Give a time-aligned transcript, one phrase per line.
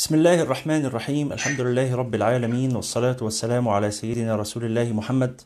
[0.00, 1.32] بسم الله الرحمن الرحيم.
[1.32, 5.40] الحمد لله رب العالمين والصلاة والسلام على سيدنا رسول الله محمد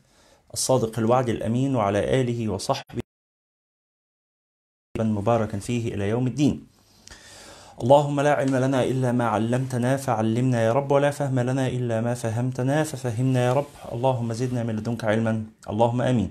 [0.54, 3.02] الصادق الوعد الأمين وعلى آله وصحبه
[4.99, 6.67] مباركا فيه إلى يوم الدين.
[7.83, 12.14] اللهم لا علم لنا إلا ما علمتنا فعلمنا يا رب ولا فهم لنا إلا ما
[12.14, 13.73] فهمتنا ففهمنا يا رب.
[13.93, 15.43] اللهم زدنا من لدنك علما.
[15.66, 16.30] اللهم آمين.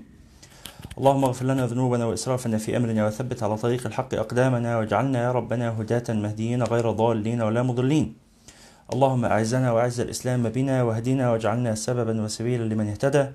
[0.98, 5.80] اللهم اغفر لنا ذنوبنا وإسرافنا في أمرنا وثبت على طريق الحق أقدامنا واجعلنا يا ربنا
[5.80, 8.23] هداة مهديين غير ضالين ولا مضلين.
[8.92, 13.26] اللهم أعزنا وأعز الإسلام بنا واهدنا واجعلنا سببا وسبيلا لمن اهتدى.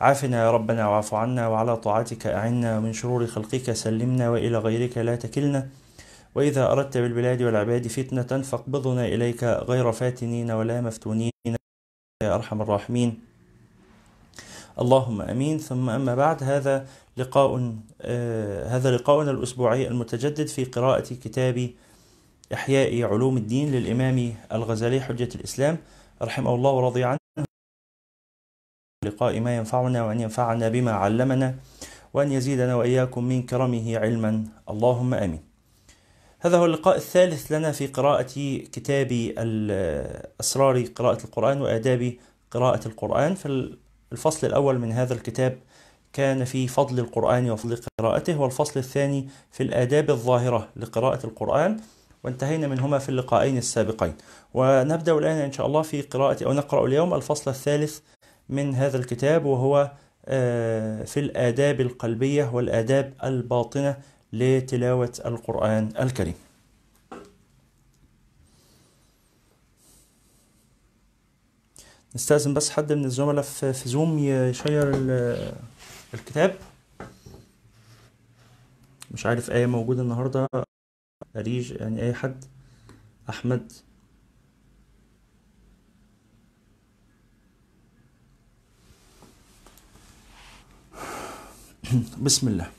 [0.00, 5.16] عافنا يا ربنا واعف عنا وعلى طاعتك أعنا ومن شرور خلقك سلمنا وإلى غيرك لا
[5.16, 5.68] تكلنا.
[6.34, 11.30] وإذا أردت بالبلاد والعباد فتنة فاقبضنا إليك غير فاتنين ولا مفتونين
[12.22, 13.20] يا أرحم الراحمين.
[14.80, 15.58] اللهم آمين.
[15.58, 21.70] ثم أما بعد هذا لقاء آه هذا لقاؤنا الأسبوعي المتجدد في قراءة كتاب
[22.52, 25.78] إحياء علوم الدين للإمام الغزالي حجة الإسلام
[26.22, 27.18] رحمه الله ورضي عنه.
[29.04, 31.54] لقاء ما ينفعنا وأن ينفعنا بما علمنا
[32.14, 34.44] وأن يزيدنا وإياكم من كرمه علما.
[34.70, 35.40] اللهم آمين.
[36.40, 38.32] هذا هو اللقاء الثالث لنا في قراءة
[38.72, 39.32] كتاب
[40.40, 42.12] أسرار قراءة القرآن وآداب
[42.50, 43.34] قراءة القرآن.
[43.34, 43.76] في
[44.12, 45.58] الفصل الأول من هذا الكتاب
[46.12, 51.80] كان في فضل القرآن وفضل قراءته والفصل الثاني في الآداب الظاهرة لقراءة القرآن.
[52.26, 54.14] وانتهينا منهما في اللقاءين السابقين.
[54.54, 58.00] ونبدأ الآن إن شاء الله في قراءة أو نقرأ اليوم الفصل الثالث
[58.48, 59.92] من هذا الكتاب وهو
[61.06, 63.96] في الآداب القلبية والآداب الباطنة
[64.32, 66.34] لتلاوة القرآن الكريم.
[72.14, 74.90] نستأذن بس حد من الزملاء في في زوم يشير
[76.14, 76.56] الكتاب.
[79.10, 80.48] مش عارف آية موجودة النهاردة.
[81.36, 82.44] أريج يعني أي حد.
[83.28, 83.72] أحمد.
[92.22, 92.70] بسم الله.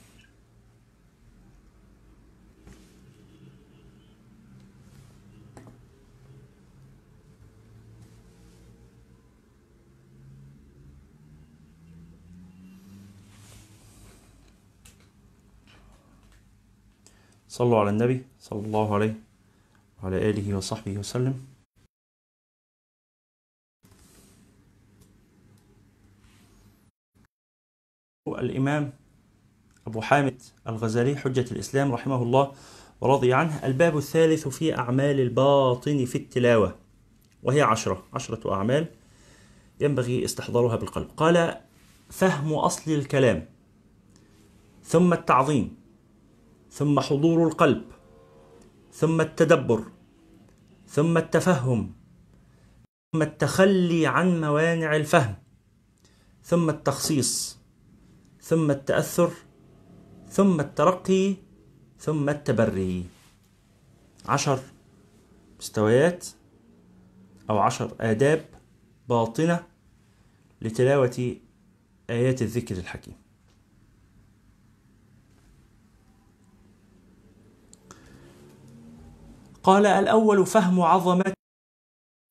[17.58, 19.14] صلوا على النبي صلى الله عليه
[20.02, 21.46] وعلى آله وصحبه وسلم.
[28.28, 28.92] الإمام
[29.86, 32.52] أبو حامد الغزالي حجة الإسلام رحمه الله
[33.00, 36.78] ورضي عنه الباب الثالث في أعمال الباطن في التلاوة
[37.42, 38.86] وهي عشرة عشرة أعمال
[39.80, 41.08] ينبغي استحضارها بالقلب.
[41.16, 41.60] قال
[42.10, 43.48] فهم أصل الكلام
[44.84, 45.77] ثم التعظيم.
[46.70, 47.84] ثم حضور القلب
[48.92, 49.84] ثم التدبر
[50.86, 51.92] ثم التفهم
[53.12, 55.34] ثم التخلي عن موانع الفهم
[56.42, 57.58] ثم التخصيص
[58.40, 59.30] ثم التأثر
[60.28, 61.36] ثم الترقي
[61.98, 63.04] ثم التبري.
[64.26, 64.60] عشر
[65.58, 66.26] مستويات
[67.50, 68.44] أو عشر آداب
[69.08, 69.66] باطنة
[70.62, 71.36] لتلاوة
[72.10, 73.14] آيات الذكر الحكيم.
[79.68, 81.32] قال الأول فهم عظمة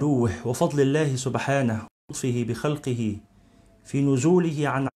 [0.01, 3.17] علوه وفضل الله سبحانه ولطفه بخلقه
[3.85, 4.89] في نزوله عن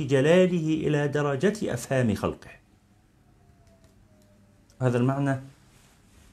[0.00, 2.50] جلاله إلى درجة أفهام خلقه.
[4.82, 5.40] هذا المعنى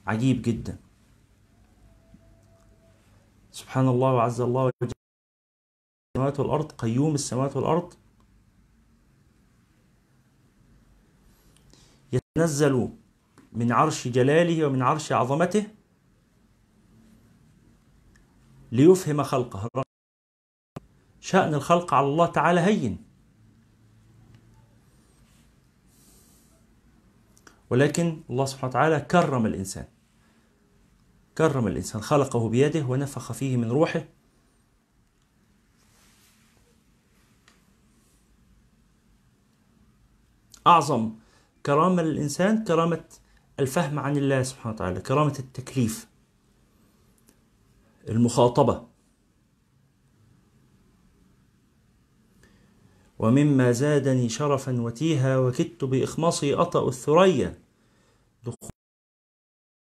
[0.06, 0.76] عجيب جدا.
[3.52, 4.70] سبحان الله وعز الله
[6.16, 7.94] السماوات والأرض قيوم السماوات والأرض.
[12.12, 12.99] يتنزل
[13.52, 15.66] من عرش جلاله ومن عرش عظمته
[18.72, 19.68] ليفهم خلقه.
[21.20, 23.04] شأن الخلق على الله تعالى هين.
[27.70, 29.84] ولكن الله سبحانه وتعالى كرم الإنسان.
[31.38, 32.02] كرم الإنسان.
[32.02, 34.04] خلقه بيده ونفخ فيه من روحه.
[40.66, 41.12] أعظم
[41.66, 43.04] كرامة للإنسان كرامة
[43.60, 46.08] الفهم عن الله سبحانه وتعالى كرامة التكليف
[48.08, 48.88] المخاطبة.
[53.18, 57.58] ومما زادني شرفا وتيها وكدت بإخماصي أطأ الثريا.
[58.42, 58.70] دخول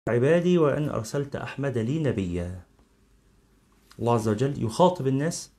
[0.09, 2.63] عبادي وأن أرسلت أحمد لي نبيا.
[3.99, 5.53] الله عز وجل يخاطب الناس.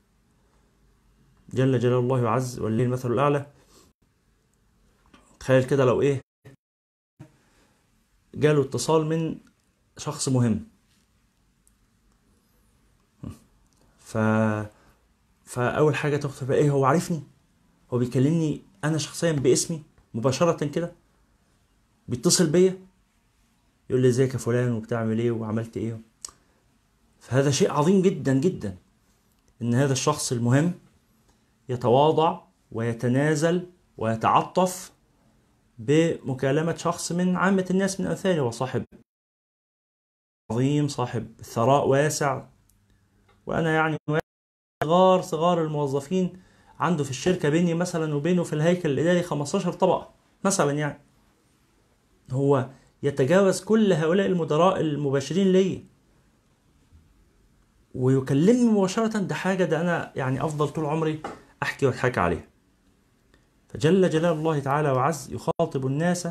[1.54, 3.52] جل جلال الله عز ولله المثل الأعلى.
[5.40, 6.27] تخيل كده لو إيه
[8.34, 9.36] جاله اتصال من
[9.96, 10.64] شخص مهم.
[13.98, 14.18] ف
[15.44, 17.22] فاول حاجة تخطر بقى إيه؟ هو عارفني.
[17.92, 19.82] هو بيكلمني أنا شخصيا باسمي
[20.14, 20.92] مباشرة كده.
[22.08, 22.78] بيتصل بيا.
[23.90, 26.00] يقول لي إزيك يا فلان وبتعمل إيه وعملت إيه؟
[27.20, 28.76] فهذا شيء عظيم جدا جدا.
[29.62, 30.72] إن هذا الشخص المهم
[31.68, 32.40] يتواضع
[32.72, 33.66] ويتنازل
[33.98, 34.92] ويتعطف
[35.78, 38.84] بمكالمة شخص من عامة الناس من أمثاله وصاحب
[40.50, 42.46] عظيم صاحب ثراء واسع.
[43.46, 43.96] وأنا يعني
[44.84, 46.42] صغار صغار الموظفين
[46.78, 50.14] عنده في الشركة بيني مثلا وبينه في الهيكل الإداري 15 طبقة
[50.44, 51.00] مثلا يعني.
[52.30, 52.70] هو
[53.02, 55.84] يتجاوز كل هؤلاء المدراء المباشرين لي.
[57.94, 61.22] ويكلمني مباشرة ده حاجة ده أنا يعني أفضل طول عمري
[61.62, 62.48] أحكي وأضحك عليها.
[63.68, 66.28] فجل جلال الله تعالى وعز يخاطب الناس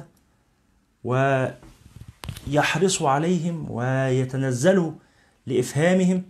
[1.03, 4.93] ويحرص عليهم ويتنزل
[5.45, 6.23] لإفهامهم.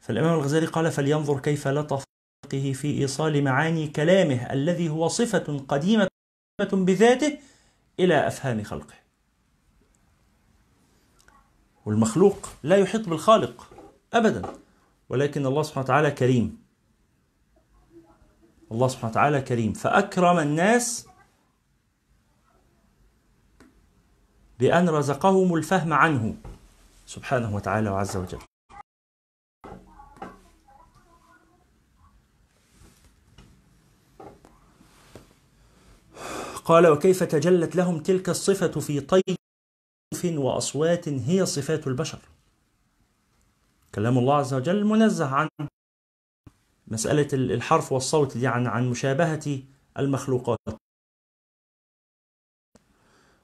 [0.00, 2.04] فالإمام الغزالي قال فلينظر كيف لطف
[2.50, 6.08] في إيصال معاني كلامه الذي هو صفة قديمة
[6.72, 7.38] بذاته
[8.00, 8.94] إلى أفهام خلقه.
[11.86, 13.72] والمخلوق لا يحيط بالخالق
[14.12, 14.42] أبدا
[15.08, 16.59] ولكن الله سبحانه وتعالى كريم.
[18.72, 19.72] الله سبحانه وتعالى كريم.
[19.72, 21.06] فأكرم الناس
[24.58, 26.36] بأن رزقهم الفهم عنه
[27.06, 28.38] سبحانه وتعالى وعز وجل.
[36.64, 39.24] قال وكيف تجلت لهم تلك الصفة في طيف
[40.24, 42.18] وأصوات هي صفات البشر؟
[43.94, 45.48] كلام الله عز وجل منزه عن
[46.90, 49.58] مسألة الحرف والصوت دي عن عن مشابهة
[49.98, 50.58] المخلوقات.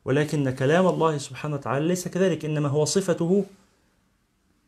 [0.04, 3.44] ولكن كلام الله سبحانه وتعالى ليس كذلك إنما هو صفته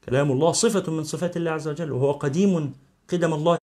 [0.05, 2.75] كلام الله صفة من صفات الله عز وجل وهو قديم
[3.09, 3.59] قدم الله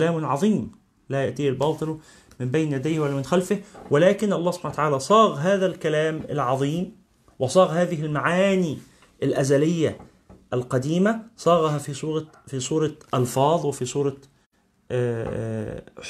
[0.00, 0.72] كلام عظيم.
[1.08, 1.98] لا يأتيه الباطل
[2.40, 6.96] من بين يديه ولا من خلفه ولكن الله سبحانه وتعالى صاغ هذا الكلام العظيم
[7.38, 8.78] وصاغ هذه المعاني
[9.22, 10.00] الأزلية
[10.52, 14.16] القديمة صاغها في صورة في صورة ألفاظ وفي صورة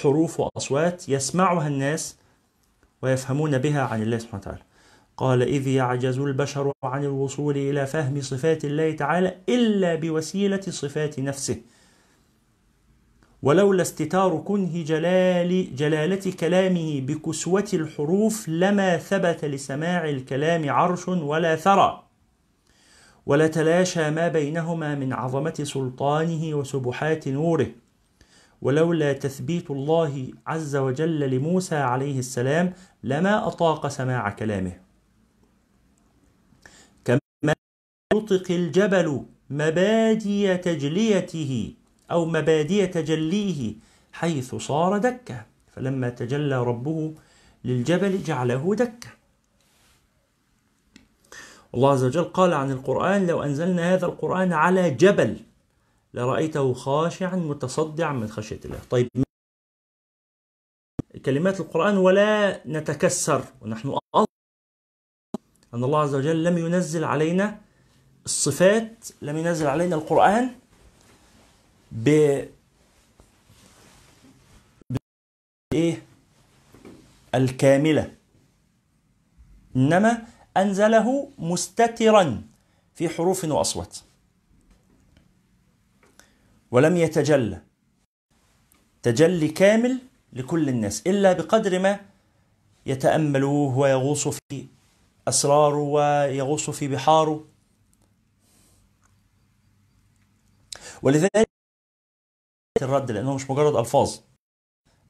[0.02, 2.16] حروف وأصوات يسمعها الناس
[3.02, 4.62] ويفهمون بها عن الله سبحانه وتعالى.
[5.16, 11.56] قال إذ يعجز البشر عن الوصول إلى فهم صفات الله تعالى إلا بوسيلة صفات نفسه.
[13.42, 22.11] ولولا استتار كنه جلال جلالة كلامه بكسوة الحروف لما ثبت لسماع الكلام عرش ولا ثرى.
[23.26, 27.70] ولتلاشى ما بينهما من عظمة سلطانه وسبحات نوره.
[28.62, 32.72] ولولا تثبيت الله عز وجل لموسى عليه السلام
[33.04, 34.80] لما أطاق سماع كلامه.
[37.04, 37.54] كما
[38.14, 41.74] يطق الجبل مبادي تجليته
[42.10, 43.74] أو مبادئ تجليه
[44.12, 47.14] حيث صار دكة فلما تجلى ربه
[47.64, 49.21] للجبل جعله دكة
[51.74, 55.36] الله عز وجل قال عن القرآن لو أنزلنا هذا القرآن على جبل
[56.14, 58.80] لرأيته خاشعا متصدعا من خشية الله.
[58.90, 59.08] طيب
[61.24, 63.98] كلمات القرآن ولا نتكسر ونحن
[65.74, 67.60] أن الله عز وجل لم ينزل علينا
[68.24, 70.50] الصفات لم ينزل علينا القرآن
[71.93, 72.08] ب
[75.72, 76.02] إيه؟
[77.34, 78.14] الكاملة.
[79.76, 82.42] إنما أنزله مستترا
[82.94, 83.98] في حروف وأصوات.
[86.70, 87.62] ولم يتجلى
[89.02, 89.98] تجلي كامل
[90.32, 92.00] لكل الناس إلا بقدر ما
[92.86, 94.66] يتأملوه ويغوص في
[95.28, 97.44] أسراره ويغوص في بحاره.
[101.02, 101.48] ولذلك
[102.82, 104.16] الرد لأنه مش مجرد ألفاظ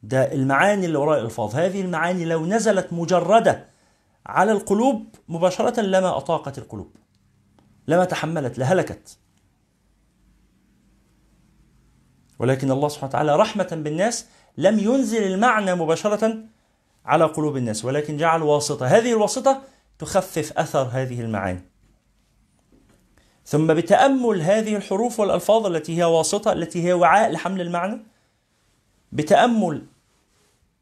[0.02, 1.56] ده المعاني اللي وراء الألفاظ.
[1.56, 3.71] هذه المعاني لو نزلت مجردة
[4.26, 6.96] على القلوب مباشرة لما أطاقت القلوب
[7.88, 9.18] لما تحملت لهلكت.
[12.38, 14.26] ولكن الله سبحانه وتعالى رحمة بالناس
[14.58, 16.38] لم ينزل المعنى مباشرة
[17.04, 18.86] على قلوب الناس ولكن جعل واسطة.
[18.86, 19.62] هذه الواسطة
[19.98, 21.62] تخفف أثر هذه المعاني.
[23.44, 28.02] ثم بتأمل هذه الحروف والألفاظ التي هي واسطة التي هي وعاء لحمل المعنى
[29.12, 29.86] بتأمل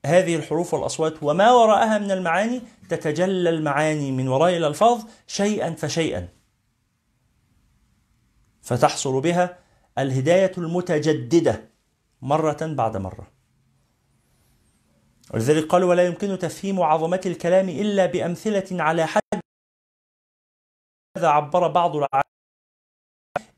[0.06, 6.28] هذه الحروف والأصوات وما وراءها من المعاني تتجلى المعاني من وراء الألفاظ شيئا فشيئا.
[8.62, 9.58] فتحصل بها
[9.98, 11.70] الهداية المتجددة
[12.22, 13.30] مرة بعد مرة.
[15.34, 19.40] ولذلك قالوا ولا يمكن تفهيم عظمة الكلام إلا بأمثلة على حد.
[21.16, 21.96] هذا عبر بعض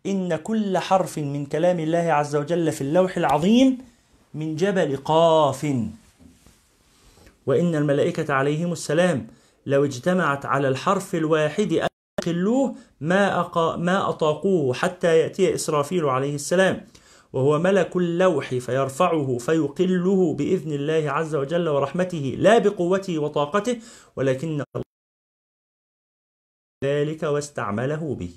[0.07, 3.79] إن كل حرف من كلام الله عز وجل في اللوح العظيم
[4.35, 5.67] من جبل قاف.
[7.47, 9.27] وإن الملائكة عليهم السلام
[9.67, 11.89] لو اجتمعت على الحرف الواحد أن
[12.21, 16.87] يخلوه ما, أقا ما أطاقوه حتى يأتي إسرافيل عليه السلام
[17.33, 23.81] وهو ملك اللوح فيرفعه فيقله بإذن الله عز وجل ورحمته لا بقوته وطاقته
[24.17, 24.65] ولكن
[26.85, 28.35] ذلك واستعمله به.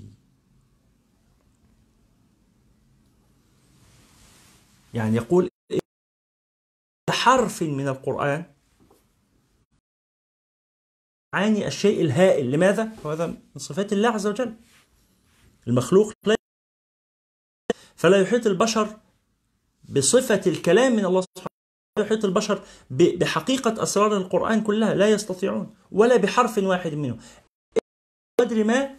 [4.93, 5.49] يعني يقول
[7.09, 8.54] حرف من القرآن
[11.35, 12.51] عاني الشيء الهائل.
[12.51, 14.55] لماذا؟ وهذا من صفات الله عز وجل.
[15.67, 16.35] المخلوق لا
[17.95, 18.97] فلا يحيط البشر
[19.89, 21.99] بصفة الكلام من الله سبحانه وتعالى.
[21.99, 24.93] لا يحيط البشر بحقيقة أسرار القرآن كلها.
[24.93, 25.75] لا يستطيعون.
[25.91, 27.17] ولا بحرف واحد منه
[28.41, 28.95] قدر ما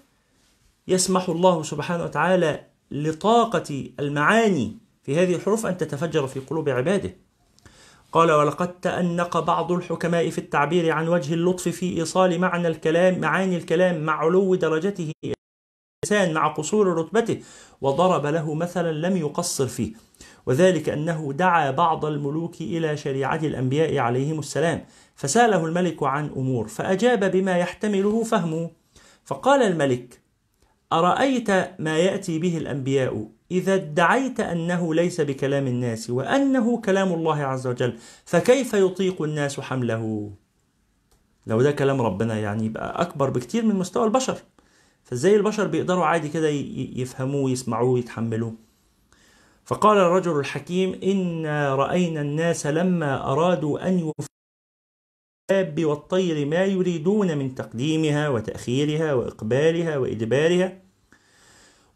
[0.88, 7.25] يسمح الله سبحانه وتعالى لطاقة المعاني في هذه الحروف أن تتفجر في قلوب عباده.
[8.12, 13.56] قال ولقد تأنق بعض الحكماء في التعبير عن وجه اللطف في إيصال معنى الكلام معاني
[13.56, 15.12] الكلام مع علو درجته.
[16.04, 17.42] الإنسان مع قصور رتبته.
[17.80, 19.92] وضرب له مثلا لم يقصر فيه.
[20.46, 24.84] وذلك أنه دعا بعض الملوك إلى شريعة الأنبياء عليهم السلام.
[25.14, 26.68] فسأله الملك عن أمور.
[26.68, 28.70] فأجاب بما يحتمله فهمه.
[29.24, 30.20] فقال الملك
[30.92, 37.66] أرأيت ما يأتي به الأنبياء؟ إذا ادعيت أنه ليس بكلام الناس وأنه كلام الله عز
[37.66, 40.30] وجل فكيف يطيق الناس حمله؟
[41.46, 44.38] لو ده كلام ربنا يعني يبقى أكبر بكتير من مستوى البشر.
[45.04, 46.48] فإزاي البشر بيقدروا عادي كده
[46.96, 48.54] يفهموه يسمعوه يتحملوه؟
[49.64, 54.12] فقال الرجل الحكيم إنا رأينا الناس لما أرادوا أن
[55.50, 60.85] الداب والطير ما يريدون من تقديمها وتأخيرها وإقبالها وإدبارها.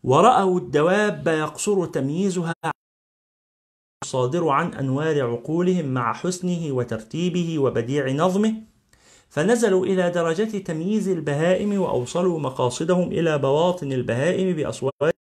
[0.05, 2.55] ورأوا الدواب يقصر تمييزها
[4.05, 8.63] صادر عن أنوار عقولهم مع حسنه وترتيبه وبديع نظمه
[9.29, 15.15] فنزلوا إلى درجة تمييز البهائم وأوصلوا مقاصدهم إلى بواطن البهائم بأصواتها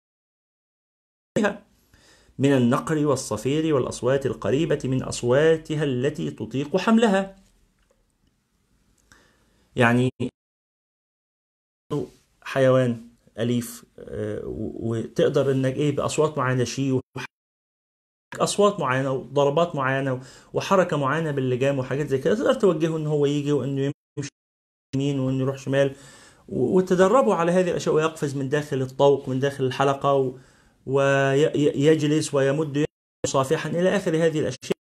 [2.39, 7.37] من النقر والصفير والأصوات القريبة من أصواتها التي تطيق حملها.
[9.77, 10.11] يعني
[12.43, 13.08] حيوان
[13.39, 13.85] أليف
[14.45, 17.01] وتقدر إنك إيه بأصوات معينة شيء
[18.41, 20.21] أصوات معينة وضربات معينة
[20.53, 24.31] وحركة معينة باللجام وحاجات زي كده تقدر توجهه إن هو يجي وإنه يمشي
[24.95, 25.97] يمين وإنه يروح شمال
[26.49, 30.39] وتدربوا على هذه الأشياء ويقفز من داخل الطوق من داخل الحلقة
[30.87, 32.85] ويجلس ويمد
[33.27, 34.79] صافحا إلى آخر هذه الأشياء.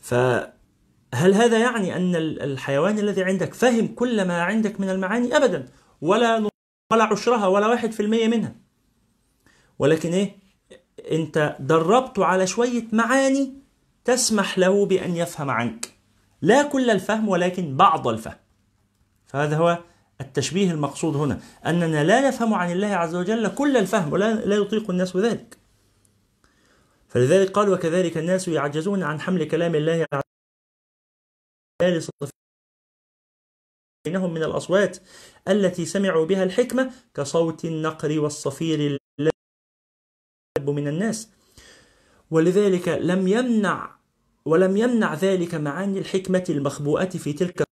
[0.00, 5.68] فهل هذا يعني أن الحيوان الذي عندك فهم كل ما عندك من المعاني؟ ابدا.
[6.00, 6.48] ولا
[6.92, 8.54] ولا عشرها ولا واحد في المية منها.
[9.78, 10.36] ولكن إيه؟
[11.10, 13.52] أنت دربته على شوية معاني
[14.04, 15.92] تسمح له بأن يفهم عنك.
[16.42, 18.38] لا كل الفهم ولكن بعض الفهم.
[19.26, 19.78] فهذا هو
[20.20, 21.40] التشبيه المقصود هنا.
[21.66, 25.58] أننا لا نفهم عن الله عز وجل كل الفهم ولا لا يطيق الناس ذلك
[27.08, 30.06] فلذلك قال وكذلك الناس يعجزون عن حمل كلام الله
[31.82, 32.41] عز وجل.
[34.04, 34.98] بينهم من الأصوات
[35.48, 38.98] التي سمعوا بها الحكمة كصوت النقر والصفير
[40.58, 41.28] من الناس.
[42.30, 43.96] ولذلك لم يمنع
[44.44, 47.62] ولم يمنع ذلك معاني الحكمة المخبوءة في تلك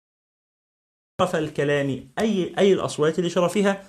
[1.21, 3.87] شرف الكلام أي أي الأصوات لشرفها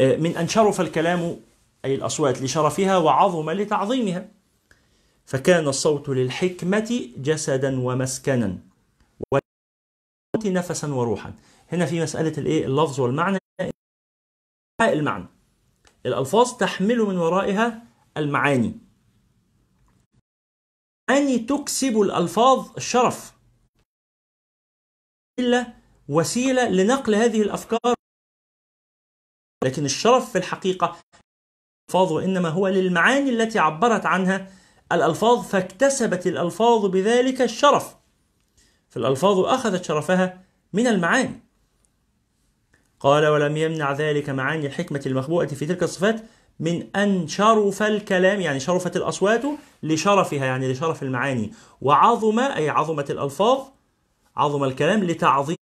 [0.00, 1.40] من أن شرف الكلام
[1.84, 4.28] أي الأصوات لشرفها وعظم لتعظيمها.
[5.26, 8.58] فكان الصوت للحكمة جسدا ومسكنا.
[10.44, 11.34] نفسا وروحا.
[11.72, 13.38] هنا في مسألة الإيه؟ اللفظ والمعنى.
[14.80, 15.26] المعنى.
[16.06, 17.82] الألفاظ تحمل من ورائها
[18.16, 18.78] المعاني.
[21.10, 23.36] معاني تكسب الألفاظ الشرف
[25.38, 25.72] إلا
[26.08, 27.94] وسيلة لنقل هذه الأفكار.
[29.64, 30.96] لكن الشرف في الحقيقة
[31.88, 34.52] الألفاظ وإنما هو للمعاني التي عبرت عنها
[34.92, 38.05] الألفاظ فاكتسبت الألفاظ بذلك الشرف.
[38.96, 41.40] فالألفاظ أخذت شرفها من المعاني.
[43.00, 46.24] قال ولم يمنع ذلك معاني الحكمة المخبوءة في تلك الصفات
[46.60, 49.42] من أن شرف الكلام يعني شرفت الأصوات
[49.82, 51.52] لشرفها يعني لشرف المعاني.
[51.80, 53.58] وعظم أي عظمت الألفاظ
[54.36, 55.56] عظم الكلام لتعظيم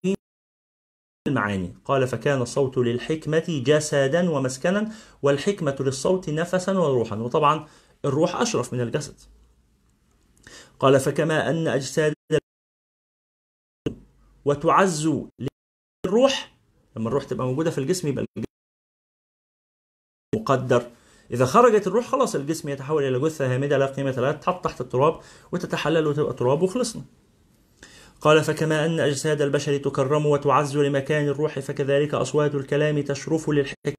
[1.29, 1.75] المعاني.
[1.85, 7.17] قال فكان الصوت للحكمة جسدا ومسكنا والحكمة للصوت نفسا وروحا.
[7.17, 7.67] وطبعا
[8.05, 9.17] الروح أشرف من الجسد.
[10.81, 12.15] قال فكما أن أجساد
[14.45, 15.11] وتعز
[16.07, 16.55] للروح.
[16.97, 18.25] لما الروح تبقى موجودة في الجسم يبقى
[20.35, 20.91] مقدر.
[21.31, 25.21] إذا خرجت الروح خلاص الجسم يتحول إلى جثة هامدة لا قيمة لها تتحط تحت التراب
[25.53, 27.05] وتتحلل وتبقى تراب وخلصنا.
[28.21, 33.95] قال فكما أن أجساد البشر تكرم وتعز لمكان الروح فكذلك أصوات الكلام تشرف للحكمة.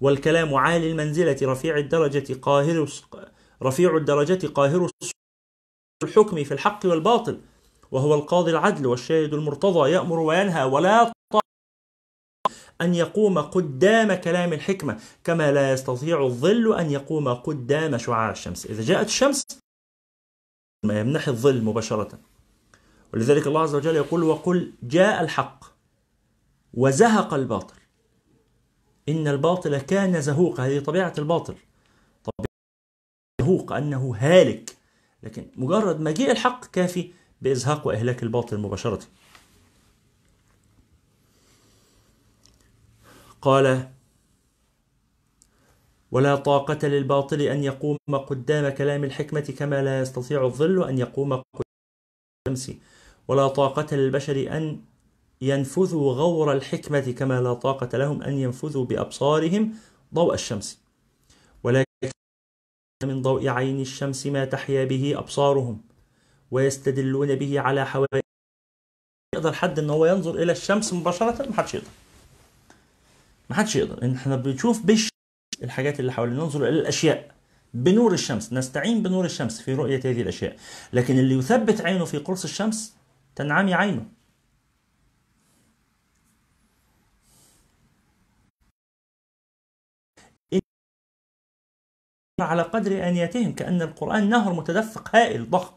[0.00, 2.88] والكلام عالي المنزلة رفيع الدرجة قاهر
[3.62, 4.90] رفيع الدرجة قاهر
[6.02, 7.40] الحكم في الحق والباطل.
[7.90, 11.12] وهو القاضي العدل والشاهد المرتضى يأمر وينهى ولا
[12.80, 18.66] أن يقوم قدام كلام الحكمة كما لا يستطيع الظل أن يقوم قدام شعاع الشمس.
[18.66, 19.42] إذا جاءت الشمس
[20.84, 22.18] ما يمنح الظل مباشرة.
[23.14, 25.64] ولذلك الله عز وجل يقول وقل جاء الحق
[26.74, 27.76] وزهق الباطل.
[29.08, 31.54] إن الباطل كان زهوقا هذه طبيعة الباطل.
[32.24, 32.46] طبيعة
[33.40, 34.76] زهوق أنه هالك.
[35.22, 37.12] لكن مجرد مجيء الحق كافي.
[37.42, 39.00] بإزهاق وإهلاك الباطل مباشرة.
[43.42, 43.90] قال
[46.10, 51.62] ولا طاقة للباطل أن يقوم قدام كلام الحكمة كما لا يستطيع الظل أن يقوم قدام
[52.48, 52.76] الشمس.
[53.28, 54.80] ولا طاقة للبشر أن
[55.40, 59.74] ينفذوا غور الحكمة كما لا طاقة لهم أن ينفذوا بأبصارهم
[60.14, 60.80] ضوء الشمس.
[61.62, 62.10] ولكن
[63.04, 65.85] من ضوء عين الشمس ما تحيا به أبصارهم.
[66.50, 68.22] ويستدلون به على حوادث.
[69.34, 71.88] يقدر حد إن هو ينظر إلى الشمس مباشرة؟ ما حدش يقدر.
[73.50, 74.16] ما حدش يقدر.
[74.16, 75.08] إحنا بنشوف بش
[75.62, 76.38] الحاجات اللي حوالينا.
[76.38, 77.34] ننظر إلى الأشياء.
[77.74, 78.52] بنور الشمس.
[78.52, 80.56] نستعين بنور الشمس في رؤية هذه الأشياء.
[80.92, 82.96] لكن اللي يثبت عينه في قرص الشمس
[83.36, 84.06] تنعمي عينه.
[92.40, 95.74] على قدر آنيتهم كأن القرآن نهر متدفق هائل ضخم.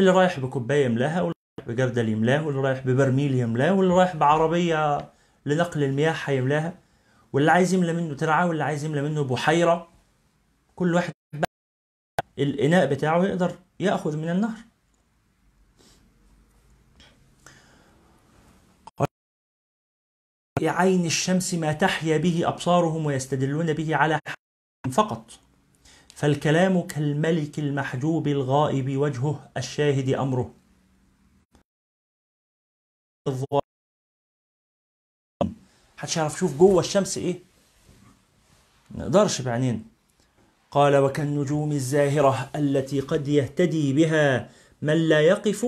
[0.00, 5.10] اللي رايح بكوباية يملاها واللي رايح بجردل يملاه واللي رايح ببرميل يملاه واللي رايح بعربية
[5.46, 6.74] لنقل المياه هيملاها
[7.32, 9.88] واللي عايز يملى منه ترعه واللي عايز يملى منه بحيرة.
[10.76, 11.12] كل واحد
[12.38, 14.58] الإناء بتاعه يقدر يأخذ من النهر.
[20.62, 24.20] عين الشمس ما تحيا به أبصارهم ويستدلون به على
[24.92, 25.49] فقط.
[26.20, 30.54] فالكلام كالملك المحجوب الغائب وجهه الشاهد أمره.
[35.96, 37.42] محدش يعرف يشوف جوه الشمس إيه؟
[38.90, 39.84] نقدرش بعينين.
[40.70, 44.50] قال وكالنجوم الزاهرة التي قد يهتدي بها
[44.82, 45.66] من لا يقف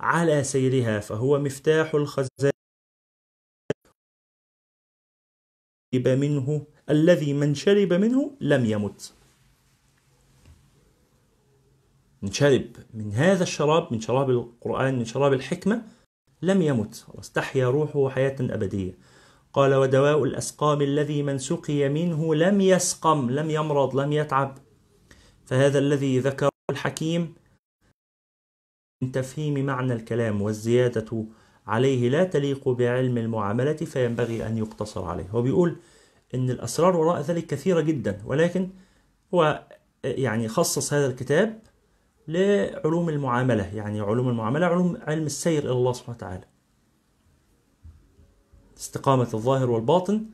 [0.00, 2.52] على سيرها فهو مفتاح الخزان
[5.94, 9.14] منه الذي من شرب منه لم يمت
[12.13, 15.82] من شرب من هذا الشراب من شراب القرآن من شراب الحكمة
[16.42, 18.98] لم يمت واستحيا روحه حياة أبدية.
[19.52, 24.58] قال ودواء الأسقام الذي من سقي منه لم يسقم لم يمرض لم يتعب.
[25.44, 27.34] فهذا الذي ذكره الحكيم
[29.02, 31.26] من تفهيم معنى الكلام والزيادة
[31.66, 35.28] عليه لا تليق بعلم المعاملة فينبغي أن يقتصر عليه.
[35.30, 35.76] هو بيقول
[36.34, 38.68] إن الأسرار وراء ذلك كثيرة جدا ولكن
[39.34, 39.66] هو
[40.04, 41.62] يعني خصص هذا الكتاب
[42.28, 43.74] لعلوم المعاملة.
[43.74, 46.44] يعني علوم المعاملة علوم علم السير إلى الله سبحانه وتعالى.
[48.78, 50.26] استقامة الظاهر والباطن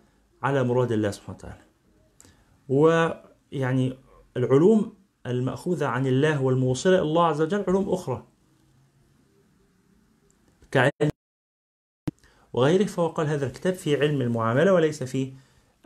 [0.42, 1.62] على مراد الله سبحانه وتعالى.
[2.68, 3.98] ويعني
[4.36, 4.94] العلوم
[5.26, 8.26] المأخوذة عن الله والموصلة إلى الله عز وجل علوم أخرى.
[10.70, 11.10] كعلم
[12.52, 15.32] وغيره فهو قال هذا الكتاب في علم المعاملة وليس في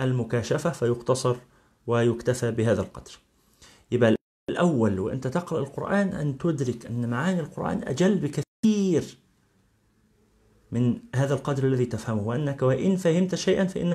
[0.01, 1.37] المكاشفة فيقتصر
[1.87, 3.13] ويكتفى بهذا القدر.
[3.91, 4.15] يبقى
[4.49, 9.19] الأول وأنت تقرأ القرآن أن تدرك أن معاني القرآن أجل بكثير
[10.73, 13.95] من هذا القدر الذي تفهمه وأنك وإن فهمت شيئا فإنه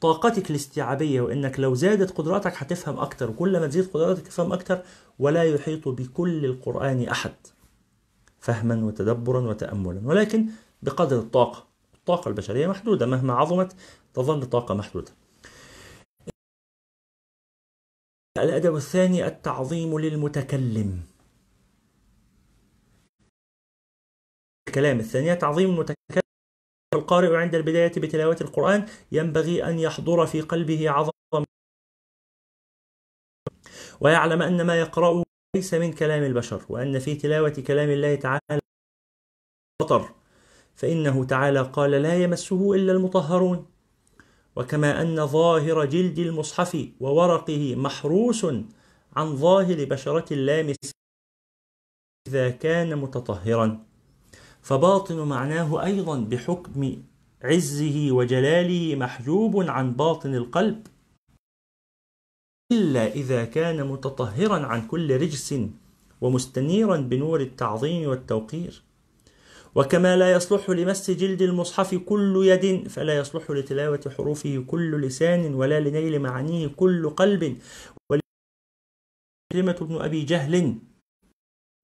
[0.00, 4.82] طاقتك الاستيعابية وإنك لو زادت قدراتك هتفهم أكتر وكل ما تزيد قدراتك تفهم أكتر
[5.18, 7.32] ولا يحيط بكل القرآن أحد
[8.38, 10.00] فهما وتدبرا وتأملا.
[10.04, 10.46] ولكن
[10.82, 13.76] بقدر الطاقة الطاقة البشرية محدودة مهما عظمت
[14.14, 15.12] تظل طاقة محدودة.
[18.42, 21.02] الأدب الثاني التعظيم للمتكلم.
[24.68, 26.22] الكلام الثانية تعظيم المتكلم.
[26.94, 31.44] القارئ عند البداية بتلاوة القرآن ينبغي أن يحضر في قلبه عظمة
[34.00, 35.22] ويعلم أن ما يقرأه
[35.56, 38.60] ليس من كلام البشر وأن في تلاوة كلام الله تعالى
[39.82, 40.14] خطر.
[40.74, 43.77] فإنه تعالى قال لا يمسه إلا المطهرون.
[44.58, 48.44] وكما أن ظاهر جلد المصحف وورقه محروس
[49.16, 50.76] عن ظاهر بشرة اللامس
[52.28, 53.86] إذا كان متطهرا.
[54.62, 57.02] فباطن معناه أيضا بحكم
[57.42, 60.86] عزه وجلاله محجوب عن باطن القلب
[62.72, 65.54] إلا إذا كان متطهرا عن كل رجس
[66.20, 68.82] ومستنيرا بنور التعظيم والتوقير.
[69.74, 75.80] وكما لا يصلح لمس جلد المصحف كل يد فلا يصلح لتلاوة حروفه كل لسان ولا
[75.80, 77.58] لنيل معانيه كل قلب.
[79.52, 80.78] كلمة ابن أبي جهل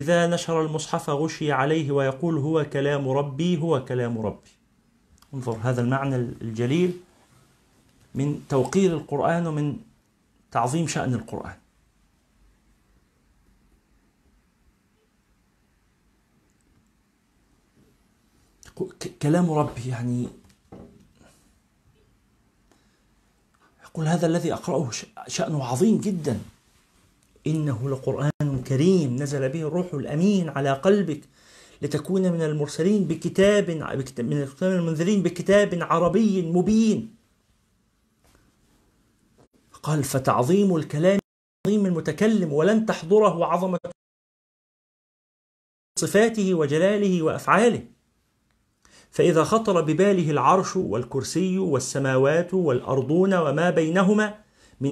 [0.02, 4.50] إذا نشر المصحف غشي عليه ويقول هو كلام ربي هو كلام ربي.
[5.34, 7.00] انظر هذا المعنى الجليل
[8.14, 9.76] من توقير القرآن ومن
[10.50, 11.63] تعظيم شأن القرآن.
[19.22, 20.28] كلام ربي يعني
[23.82, 24.90] يقول هذا الذي أقرأه
[25.28, 26.40] شأنه عظيم جدا.
[27.46, 31.20] إنه لقرآن كريم نزل به الروح الأمين على قلبك
[31.82, 33.70] لتكون من المرسلين بكتاب
[34.18, 37.16] من المنذرين بكتاب عربي مبين.
[39.82, 41.18] قال فتعظيم الكلام
[41.66, 43.78] عظيم المتكلم ولن تحضره عظمة
[45.98, 47.93] صفاته وجلاله وأفعاله.
[49.14, 54.44] فإذا خطر بباله العرش والكرسي والسماوات والأرضون وما بينهما
[54.80, 54.90] من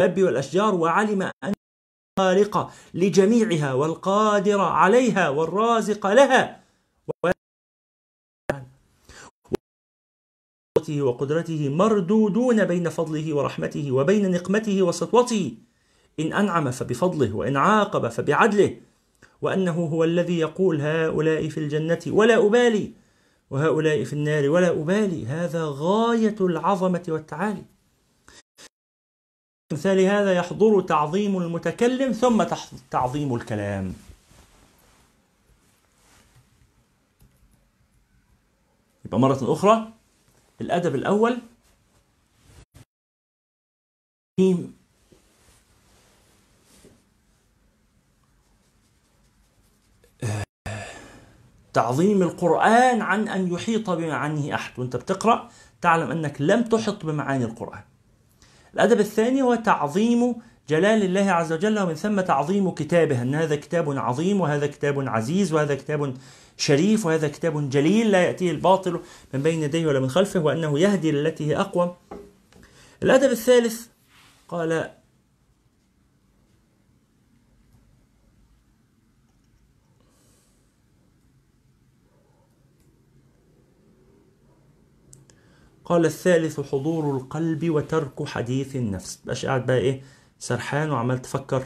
[0.00, 1.52] الدب والأشجار وعلم أن
[2.18, 6.64] الخالق لجميعها والقادر عليها والرازق لها
[10.88, 15.56] وقدرته مردودون بين فضله ورحمته وبين نقمته وسطوته.
[16.20, 18.80] إن أنعم فبفضله وإن عاقب فبعدله.
[19.42, 22.92] وأنه هو الذي يقول هؤلاء في الجنة ولا أبالي
[23.50, 25.26] وهؤلاء في النار ولا أبالي.
[25.26, 27.64] هذا غاية العظمة والتعالي.
[29.72, 32.44] مثال هذا يحضر تعظيم المتكلم ثم
[32.90, 33.94] تعظيم الكلام.
[39.04, 39.92] يبقى مرة أخرى
[40.60, 41.38] الأدب الأول.
[51.72, 54.78] تعظيم القرآن عن أن يحيط بمعانيه أحد.
[54.78, 55.48] وأنت بتقرأ
[55.82, 57.82] تعلم أنك لم تحط بمعاني القرآن.
[58.74, 60.34] الأدب الثاني هو تعظيم
[60.68, 65.52] جلال الله عز وجل ومن ثم تعظيم كتابه أن هذا كتاب عظيم وهذا كتاب عزيز
[65.52, 66.14] وهذا كتاب
[66.56, 69.00] شريف وهذا كتاب جليل لا يأتيه الباطل
[69.34, 71.94] من بين يديه ولا من خلفه وأنه يهدي للتي هي أقوم
[73.02, 73.86] الأدب الثالث
[74.48, 74.90] قال
[85.90, 89.20] قال الثالث حضور القلب وترك حديث النفس.
[89.24, 90.02] بقاش قاعد بقى إيه
[90.38, 91.62] سرحان وعمال تفكر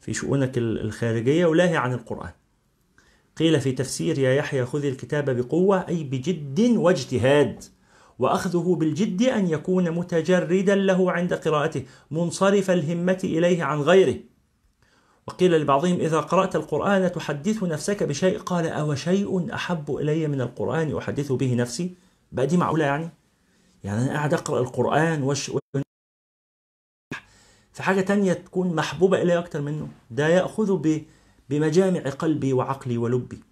[0.00, 2.30] في شؤونك الخارجية ولاهي عن القرآن.
[3.36, 7.64] قيل في تفسير يا يحيى خذ الكتاب بقوة أي بجد واجتهاد.
[8.18, 14.16] وأخذه بالجد أن يكون متجردا له عند قراءته منصرف الهمة إليه عن غيره.
[15.26, 20.96] وقيل لبعضهم إذا قرأت القرآن تحدث نفسك بشيء؟ قال أو شيء أحب إلي من القرآن
[20.96, 21.94] أحدث به نفسي؟
[22.32, 23.21] بقى دي معقولة يعني؟
[23.84, 25.50] يعني أنا قاعد أقرأ القرآن وش
[27.72, 31.00] في حاجة تانية تكون محبوبة إلي أكتر منه ده يأخذ
[31.50, 33.42] بمجامع قلبي وعقلي ولبي.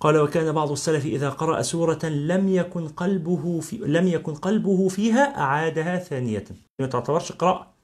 [0.00, 5.38] قال وكان بعض السلف إذا قرأ سورة لم يكن قلبه في لم يكن قلبه فيها
[5.38, 6.44] أعادها ثانية.
[6.80, 7.74] ما تعتبرش قراءة.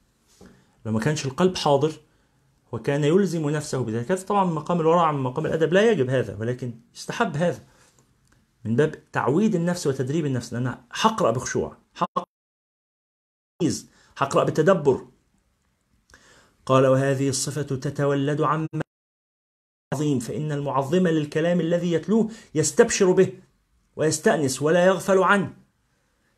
[0.87, 1.93] لو ما كانش القلب حاضر
[2.73, 4.13] وكان يلزم نفسه بذلك.
[4.13, 7.61] طبعا مقام الورع من مقام الأدب لا يجب هذا ولكن يستحب هذا.
[8.65, 10.85] من باب تعويد النفس وتدريب النفس لأن أنا
[11.31, 11.77] بخشوع
[14.17, 15.07] حقرأ بتدبر.
[16.67, 18.69] قال وهذه الصفة تتولد عما
[19.95, 23.33] عظيم فإن المعظم للكلام الذي يتلوه يستبشر به
[23.97, 25.57] ويستأنس ولا يغفل عنه.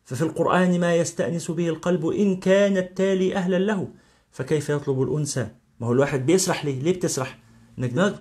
[0.05, 3.89] ففي القرآن ما يستأنس به القلب إن كان التالي أهلا له
[4.31, 5.49] فكيف يطلب الأنثى؟
[5.81, 7.39] ما هو الواحد بيسرح ليه؟ ليه بتسرح؟
[7.87, 8.21] دماغك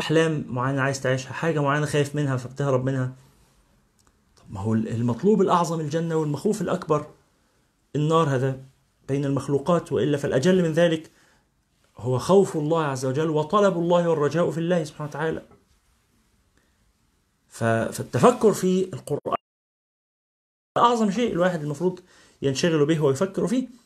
[0.00, 3.16] أحلام معينة عايز تعيشها حاجة معينة خايف منها فبتهرب منها.
[4.36, 7.06] طب ما هو المطلوب الأعظم الجنة والمخوف الأكبر
[7.96, 8.60] النار هذا
[9.08, 11.10] بين المخلوقات وإلا فالأجل من ذلك
[11.96, 15.42] هو خوف الله عز وجل وطلب الله والرجاء في الله سبحانه وتعالى.
[17.48, 19.36] فالتفكر في القرآن
[20.76, 22.00] أعظم شيء الواحد المفروض
[22.42, 23.79] ينشغل به ويفكر فيه.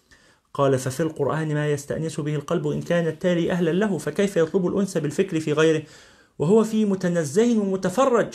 [0.54, 4.98] قال ففي القرآن ما يستأنس به القلب إن كان التالي أهلا له فكيف يطلب الأنس
[4.98, 5.82] بالفكر في غيره؟
[6.38, 8.34] وهو في متنزه ومتفرج.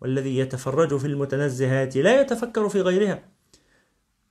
[0.00, 3.22] والذي يتفرج في المتنزهات لا يتفكر في غيرها.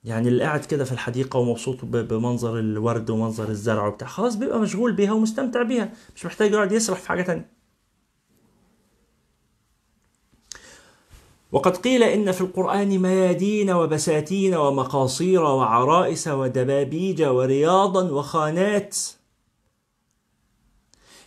[0.04, 4.08] يعني اللي قاعد كده في الحديقة ومبسوط بمنظر الورد ومنظر الزرع وبتاع.
[4.08, 5.94] خلاص بيبقى مشغول بيها ومستمتع بيها.
[6.16, 7.57] مش محتاج يقعد يسرح في حاجة تانية.
[11.52, 18.98] وقد قيل إن في القرآن ميادين وبساتين ومقاصير وعرائس ودبابيج ورياضا وخانات.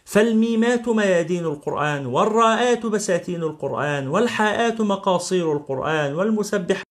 [0.04, 6.86] فالميمات ميادين القرآن والراءات بساتين القرآن والحاءات مقاصير القرآن والمسبحات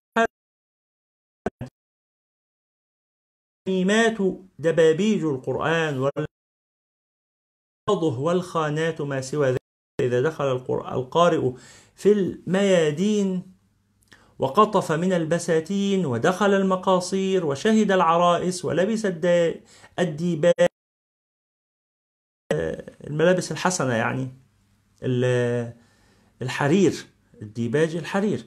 [3.68, 4.18] الميمات
[4.60, 6.10] دبابيج القرآن
[8.00, 9.59] والخانات ما سوى ذلك.
[10.02, 10.52] إذا دخل
[10.94, 11.52] القارئ
[11.96, 13.54] في الميادين
[14.40, 19.08] وقطف من البساتين ودخل المقاصير وشهد العرائس ولبس
[20.00, 20.54] الديباج
[23.08, 24.34] الملابس الحسنة يعني
[26.42, 26.94] الحرير
[27.42, 28.46] الديباج الحرير.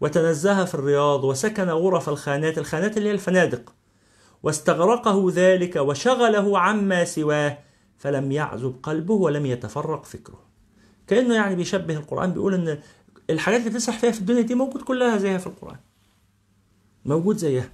[0.00, 3.74] وتنزه في الرياض وسكن غرف الخانات الخانات اللي هي الفنادق.
[4.42, 7.58] واستغرقه ذلك وشغله عما سواه
[7.98, 10.47] فلم يعزب قلبه ولم يتفرق فكره.
[11.08, 12.78] كأنه يعني بيشبه القرآن بيقول إن
[13.30, 15.76] الحاجات اللي بتسرح فيها في الدنيا دي موجود كلها زيها في القرآن.
[17.04, 17.72] موجود زيها.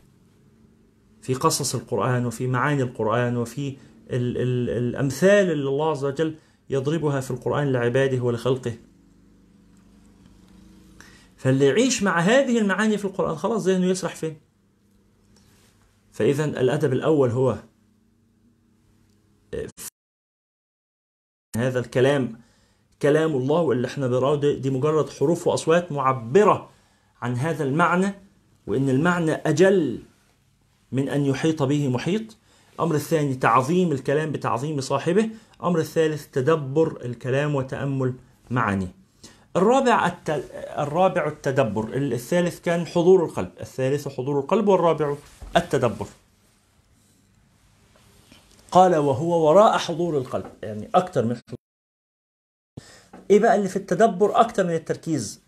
[1.23, 3.69] في قصص القرآن وفي معاني القرآن وفي
[4.11, 6.35] ال ال الأمثال اللي الله عز وجل
[6.71, 8.75] يضربها في القرآن لعباده ولخلقه.
[11.37, 14.37] فاللي يعيش مع هذه المعاني في القرآن خلاص ذهنه يسرح فين؟
[16.13, 17.59] فإذا الأدب الأول هو
[21.57, 22.41] هذا الكلام
[23.03, 26.71] كلام الله واللي إحنا بنراه دي مجرد حروف وأصوات معبرة
[27.23, 28.15] عن هذا المعنى
[28.67, 30.03] وإن المعنى أجل
[30.93, 32.37] من أن يحيط به محيط.
[32.75, 35.31] الأمر الثاني تعظيم الكلام بتعظيم صاحبه.
[35.61, 38.15] الأمر الثالث تدبر الكلام وتأمل
[38.51, 38.95] معانيه.
[39.57, 40.13] الرابع.
[40.79, 41.89] الرابع التدبر.
[41.95, 43.51] الثالث كان حضور القلب.
[43.61, 45.15] الثالث حضور القلب والرابع
[45.57, 46.07] التدبر.
[48.71, 50.51] قال وهو وراء حضور القلب.
[50.63, 51.37] يعني أكثر من
[53.31, 55.45] إيه بقى اللي في التدبر أكثر من التركيز؟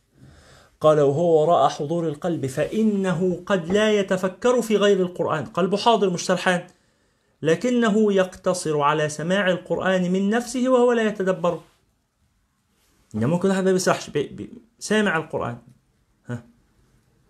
[0.81, 5.45] قال وهو وراء حضور القلب فإنه قد لا يتفكر في غير القرآن.
[5.45, 6.67] قلبه حاضر مش سرحان
[7.43, 11.65] لكنه يقتصر على سماع القرآن من نفسه وهو لا يتدبره
[13.15, 13.79] يعني ممكن واحد ما
[14.79, 15.59] سامع القرآن.
[16.27, 16.45] ها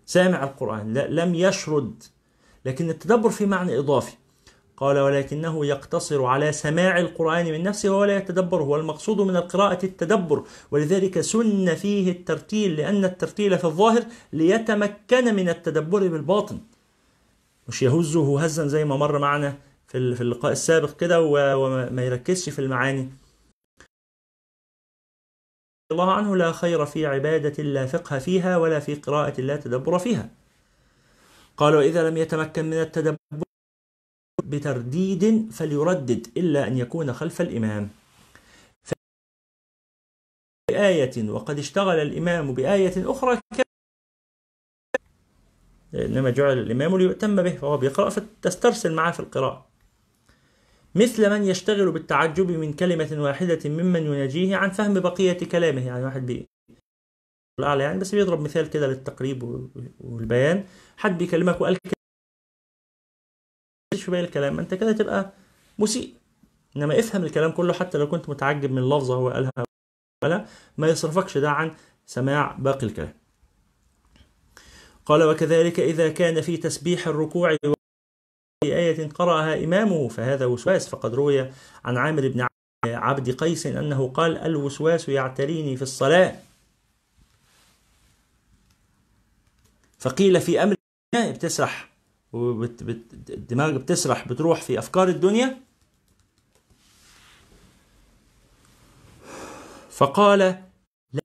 [0.05, 2.03] سامع القرآن لا لم يشرد.
[2.65, 4.17] لكن التدبر في معنى إضافي.
[4.77, 10.43] قال ولكنه يقتصر على سماع القرآن من نفسه ولا يتدبره والمقصود من القراءة التدبر.
[10.71, 16.59] ولذلك سن فيه الترتيل لأن الترتيل في الظاهر ليتمكن من التدبر بالباطن.
[17.67, 22.59] مش يهزه هزا زي ما مر معنا في في اللقاء السابق كده وما يركزش في
[22.59, 23.09] المعاني.
[25.91, 30.29] الله عنه لا خير في عبادة لا فقه فيها ولا في قراءة لا تدبر فيها.
[31.57, 33.17] قال وإذا لم يتمكن من التدبر
[34.47, 37.89] بترديد فليردد إلا أن يكون خلف الإمام.
[40.71, 43.39] بآية وقد اشتغل الإمام بآية أخرى
[45.95, 49.67] إنما جعل الإمام ليؤتم به فهو بيقرأ فتسترسل معه في القراءة.
[50.95, 55.85] مثل من يشتغل بالتعجب من كلمة واحدة ممن يناجيه عن فهم بقية كلامه.
[55.85, 56.47] يعني واحد بي
[57.59, 59.43] الأعلى يعني بس بيضرب مثال كده للتقريب
[59.99, 60.65] والبيان.
[60.97, 61.77] حد بيكلمك وقال
[63.95, 64.59] في باقي الكلام.
[64.59, 65.31] انت كده تبقى
[65.79, 66.13] مسيء.
[66.75, 69.51] انما افهم الكلام كله حتى لو كنت متعجب من لفظه هو قالها
[70.23, 70.45] ولا
[70.77, 73.13] ما يصرفكش ده عن سماع باقي الكلام.
[75.05, 77.57] قال وكذلك إذا كان في تسبيح الركوع
[78.63, 80.89] في آية قرأها إمامه فهذا وسواس.
[80.89, 81.51] فقد روي
[81.85, 82.47] عن عامر بن
[82.85, 86.35] عبد قيس أنه قال الوسواس يعتريني في الصلاة.
[89.99, 90.75] فقيل في أمر
[91.15, 91.89] بتسرح
[92.33, 95.61] والدماغ بتسرح بتروح في أفكار الدنيا.
[99.89, 100.39] فقال
[101.13, 101.21] لا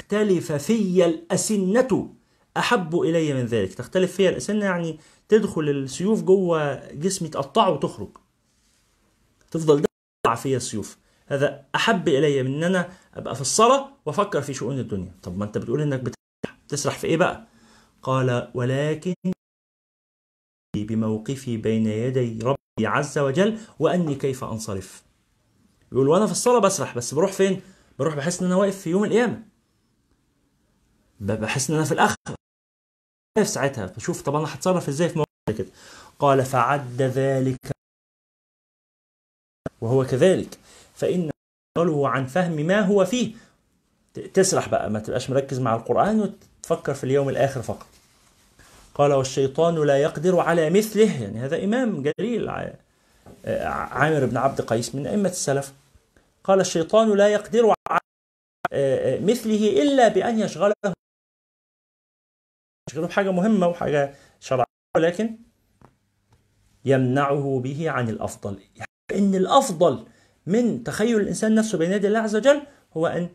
[0.00, 2.14] تختلف في الأسنة.
[2.56, 3.74] أحب إلي من ذلك.
[3.74, 8.08] تختلف فيها الأسنة يعني تدخل السيوف جوه جسمي تقطعه وتخرج.
[9.50, 9.82] تفضل
[10.24, 10.98] دفع فيها السيوف.
[11.26, 15.12] هذا أحب إلي من أن أنا أبقى في الصلاة وأفكر في شؤون الدنيا.
[15.22, 17.46] طب ما أنت بتقول بتسرح بتسرح في إيه بقى؟
[18.02, 19.14] قال ولكن
[20.84, 25.02] بموقفي بين يدي ربي عز وجل وأني كيف أنصرف.
[25.92, 27.60] يقول وأنا في الصلاة بسرح بس بروح فين؟
[27.98, 29.42] بروح بحس إن أنا واقف في يوم القيامة.
[31.20, 32.16] بحس إن أنا في الآخرة.
[33.38, 35.68] واقف ساعتها فشوف طب أنا هتصرف إزاي في موقف كده؟
[36.18, 37.70] قال فعد ذلك.
[39.80, 40.58] وهو كذلك.
[40.94, 41.30] فإن
[41.78, 43.34] قاله عن فهم ما هو فيه.
[44.34, 47.86] تسرح بقى ما تبقاش مركز مع القرآن وتفكر في اليوم الآخر فقط.
[48.96, 51.22] قال والشيطان لا يقدر على مثله.
[51.22, 52.48] يعني هذا إمام جليل
[53.64, 55.74] عامر بن عبد قيس من أئمة السلف.
[56.44, 58.00] قال الشيطان لا يقدر على
[59.20, 60.72] مثله إلا بأن يشغله.
[62.90, 64.64] كتاب حاجة مهمة وحاجة شرعية
[64.96, 65.38] ولكن
[66.84, 68.60] يمنعه به عن الأفضل.
[68.76, 70.06] يعني إن الأفضل
[70.46, 72.62] من تخيل الإنسان نفسه بين يدي الله عز وجل
[72.96, 73.28] هو أن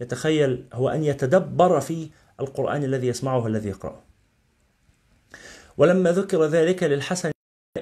[0.00, 4.07] يتخيل هو أن يتدبر في القرآن الذي يسمعه الذي يقرأه.
[5.78, 7.30] ولما ذكر ذلك للحسن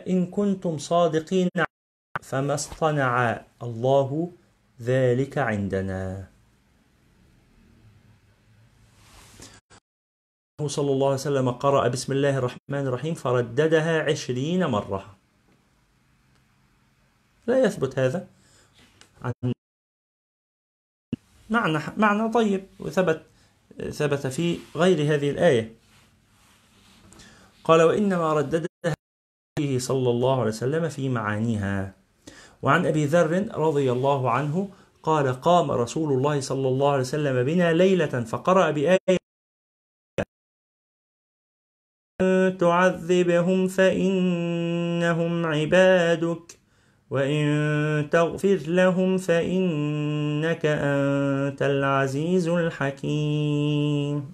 [0.09, 1.49] إن كنتم صادقين
[2.23, 4.33] فما اصطنع الله
[4.81, 6.29] ذلك عندنا.
[10.67, 15.17] صلى الله عليه وسلم قرأ بسم الله الرحمن الرحيم فرددها عشرين مرة.
[17.47, 18.29] لا يثبت هذا.
[19.23, 19.33] عن
[21.51, 23.23] معنى معنى طيب وثبت
[23.91, 25.86] ثبت في غير هذه الآية.
[27.66, 28.94] قال وإنما رددها
[29.76, 31.94] صلى الله عليه وسلم في معانيها.
[32.62, 34.68] وعن أبي ذر رضي الله عنه
[35.02, 39.18] قال قام رسول الله صلى الله عليه وسلم بنا ليلة فقرأ بآية.
[42.59, 46.59] تعذبهم فإنهم عبادك
[47.11, 47.46] وإن
[48.11, 54.33] تغفر لهم فإنك أنت العزيز الحكيم.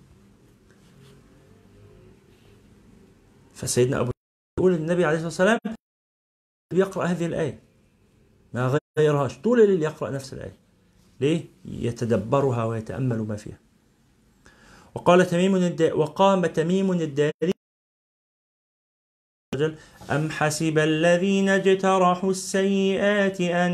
[3.62, 4.10] فسيدنا أبو
[4.58, 5.76] يقول النبي عليه الصلاة والسلام
[6.74, 7.62] يقرأ هذه الآية.
[8.54, 9.38] ما غيرهاش.
[9.38, 10.56] طول الليل يقرأ نفس الآية.
[11.20, 13.58] ليه؟ يتدبرها ويتأمل ما فيها.
[14.94, 17.52] وقال تميم الداري وقام تميم الداري
[20.10, 23.72] أم حسب الذين اجترحوا السيئات أن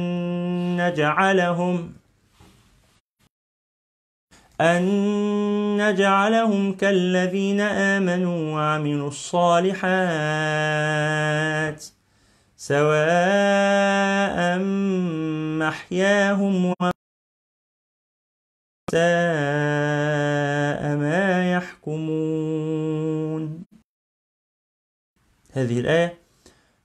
[0.89, 1.95] نجعلهم
[4.61, 4.83] أن
[5.77, 9.85] نجعلهم كالذين آمنوا وعملوا الصالحات
[12.57, 12.99] سواء
[15.59, 16.97] محياهم وساء
[20.97, 22.45] ما يحكمون.
[25.53, 26.19] هذه الآية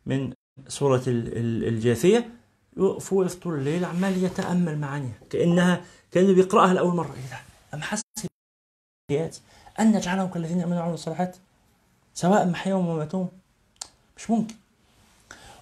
[0.06, 0.34] من
[0.68, 2.30] سورة الجاثية.
[2.78, 5.82] يقف وقف طول الليل عمال يتأمل معانيها كأنها
[6.12, 7.14] كأنه بيقرأها لأول مرة.
[7.14, 8.04] إيه أم حسب
[9.80, 11.38] أن نجعلهم كالذين آمنوا وعملوا الصالحات
[12.14, 13.30] سواء محياهم ومماتهم
[14.18, 14.56] مش ممكن.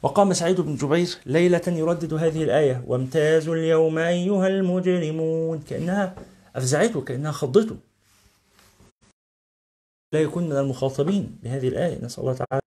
[0.04, 5.62] وقام سعيد بن جبير ليلة يردد هذه الآية وامتازوا اليوم أيها المجرمون.
[5.62, 6.16] كأنها
[6.56, 7.78] أفزعته كأنها خضته.
[10.14, 12.06] لا يكون من المخاطبين بهذه الآية.
[12.06, 12.62] نسأل الله تعالى.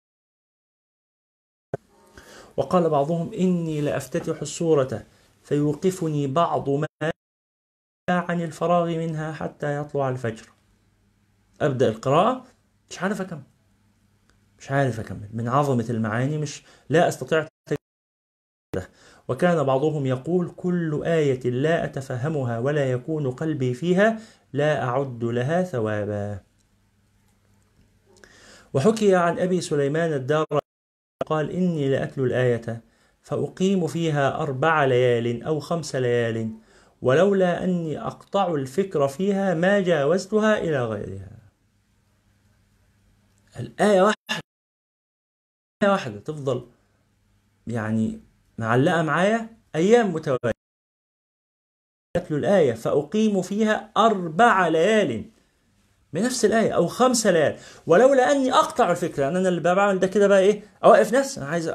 [2.56, 5.06] وقال بعضهم إني لأفتتح السورة
[5.44, 6.86] فيوقفني بعض ما
[8.10, 10.46] عن الفراغ منها حتى يطلع الفجر.
[11.60, 12.44] أبدأ القراءة.
[12.90, 13.42] مش عارف أكمل.
[14.58, 15.28] مش عارف أكمل.
[15.32, 17.48] من عظمة المعاني مش لا أستطيع
[19.28, 24.18] وكان بعضهم يقول كل آية لا أتفهمها ولا يكون قلبي فيها
[24.52, 26.40] لا أعد لها ثوابا.
[28.74, 30.46] وحكي عن أبي سليمان الدار
[31.26, 32.82] قال إني لأتلو الآية
[33.22, 36.63] فأقيم فيها أربع ليال أو خمس ليال
[37.04, 41.38] ولولا أني أقطع الفكر فيها ما جاوزتها إلى غيرها.
[43.60, 44.40] الآية واحدة.
[45.82, 46.68] آية واحدة تفضل.
[47.66, 48.20] يعني
[48.58, 50.54] معلقة معايا؟ أيام متوالية
[52.16, 52.72] أتلو الآية.
[52.72, 55.30] فأقيم فيها أربع ليال.
[56.12, 56.72] بنفس الآية.
[56.72, 57.58] أو خمس ليال.
[57.86, 61.40] ولولا أني أقطع الفكرة يعني أنا اللي بعمل ده كده بقى إيه؟ أوقف نفسي.
[61.40, 61.74] أنا عايز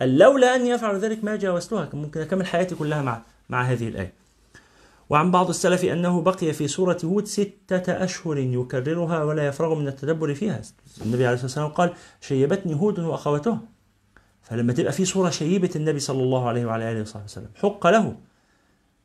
[0.00, 4.12] لولا أني أفعل ذلك ما جاوزتها كان ممكن أكمل حياتي كلها مع مع هذه الآية.
[5.10, 10.34] وعن بعض السلف أنه بقي في سورة هود ستة أشهر يكررها ولا يفرغ من التدبر
[10.34, 10.62] فيها.
[11.04, 13.60] النبي عليه الصلاة والسلام قال شيبتني هود وأخواتها
[14.42, 18.16] فلما تبقى في سورة شيبة النبي صلى الله عليه وعلى آله وصحبه وسلم حق له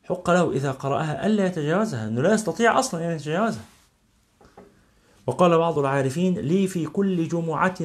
[0.03, 3.65] حق له إذا قرأها ألا يتجاوزها أنه لا يستطيع أصلا أن يتجاوزها.
[5.27, 7.75] وقال بعض العارفين لي في كل جمعة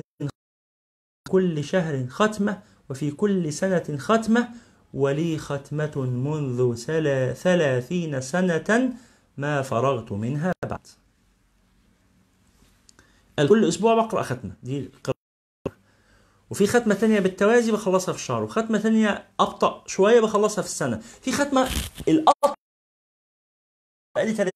[1.29, 2.59] كل شهر ختمة
[2.91, 4.49] وفي كل سنة ختمة
[4.95, 6.75] ولي ختمة منذ
[7.35, 8.93] ثلاثين سنة
[9.37, 10.87] ما فرغت منها بعد.
[13.49, 14.57] كل أسبوع بقرأ ختمة.
[14.63, 14.91] دي
[16.51, 20.99] وفي ختمة تانية بالتوازي بخلصها في الشهر وختمة تانية أبطأ شوية بخلصها في السنة.
[20.99, 21.69] في ختمة
[22.09, 22.55] الأبطأ
[24.17, 24.53] بقالي 30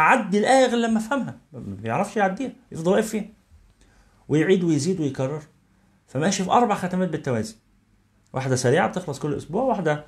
[0.00, 1.38] أعدي الآية غير لما أفهمها.
[1.52, 3.28] ما بيعرفش يعديها يفضل واقف فيها.
[4.28, 5.42] ويعيد ويزيد ويكرر.
[6.06, 7.56] فماشي في أربع ختمات بالتوازي.
[8.32, 10.06] واحدة سريعة بتخلص كل أسبوع واحدة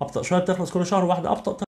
[0.00, 1.64] أبطأ شوية بتخلص كل شهر واحدة أبطأ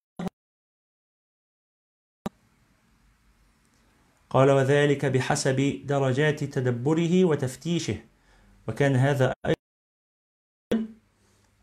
[4.31, 7.97] قال وذلك بحسب درجات تدبره وتفتيشه.
[8.69, 9.57] وكان هذا أيضا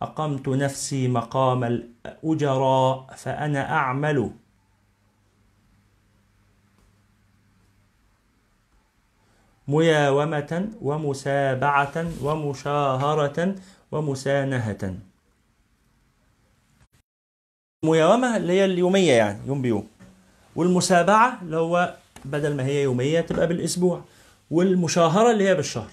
[0.02, 4.32] أقمت نفسي مقام الأجراء فأنا أعمل
[9.70, 10.52] مياومة
[10.82, 13.56] ومسابعة ومشاهرة
[13.92, 14.84] ومسانهة.
[17.84, 19.90] المياومة اللي هي اليومية يعني يوم بيوم.
[20.56, 24.04] والمسابعة اللي هو بدل ما هي يومية تبقى بالأسبوع.
[24.52, 25.92] والمشاهرة اللي هي بالشهر.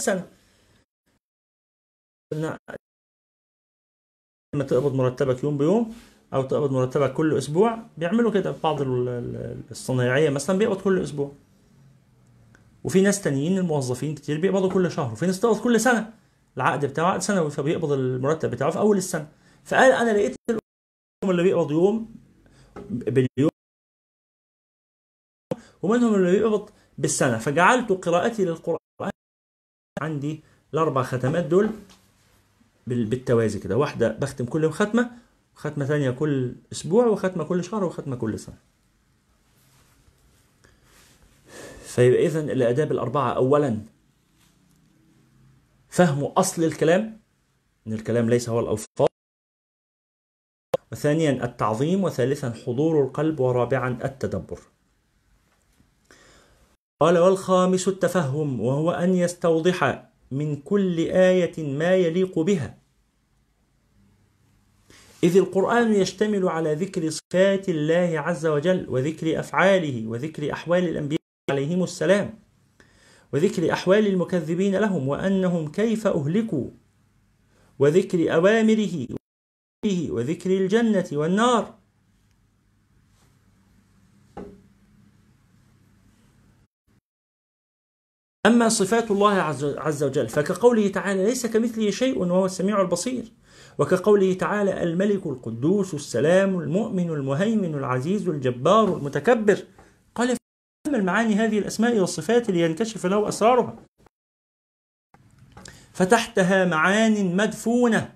[0.00, 0.30] سنة
[4.54, 5.94] لما تقبض مرتبك يوم بيوم
[6.34, 11.32] أو تقبض مرتبك كل أسبوع بيعملوا كده بعض ال- ال- الصنايعية مثلا بيقبض كل أسبوع.
[12.84, 16.12] وفي ناس تانيين الموظفين كتير بيقبضوا كل شهر وفي ناس بتقبض كل سنة.
[16.56, 19.28] العقد بتاعه عقد سنوي فبيقبض المرتب بتاعه في أول السنة.
[19.64, 20.36] فقال أنا لقيت
[21.24, 22.14] اللي بيقبض يوم
[22.90, 23.50] باليوم
[25.82, 27.38] ومنهم اللي بيقبض بالسنة.
[27.38, 28.78] فجعلت قراءتي للقرآن
[30.02, 30.42] عندي
[30.74, 31.70] الأربع ختمات دول
[32.86, 33.76] بال- بالتوازي كده.
[33.76, 35.10] واحدة بختم كل يوم ختمه
[35.56, 38.58] وختمه ثانية كل أسبوع وختمة كل شهر وختمة كل سنة.
[41.82, 43.78] فيبقى اذا الأداب الأربعة اولا
[45.88, 47.20] فهم أصل الكلام
[47.86, 49.06] إن الكلام ليس هو الألفاظ.
[50.92, 54.60] وثانيا التعظيم وثالثا حضور القلب ورابعا التدبر.
[57.00, 62.83] قال والخامس التفهم وهو أن يستوضح من كل آية ما يليق بها.
[65.24, 71.20] إذ القرآن يشتمل على ذكر صفات الله عز وجل وذكر أفعاله وذكر أحوال الأنبياء
[71.50, 72.38] عليهم السلام
[73.32, 76.70] وذكر أحوال المكذبين لهم وأنهم كيف أهلكوا
[77.78, 79.06] وذكر أوامره
[79.86, 81.74] وذكر الجنة والنار.
[88.46, 89.32] أما صفات الله
[89.78, 93.32] عز وجل فكقوله تعالى ليس كمثله شيء وهو السميع البصير.
[93.78, 99.58] وكقوله تعالى الملك القدوس السلام المؤمن المهيمن العزيز الجبار المتكبر.
[100.14, 103.76] قال فهم المعاني هذه الأسماء والصفات لينكشف له أسرارها.
[105.92, 108.14] فتحتها معان مدفونة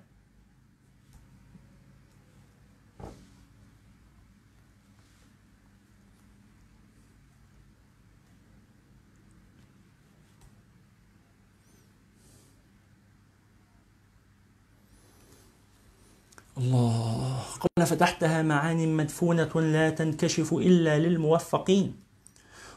[16.58, 21.96] الله قال فتحتها معان مدفونة لا تنكشف إلا للموفقين.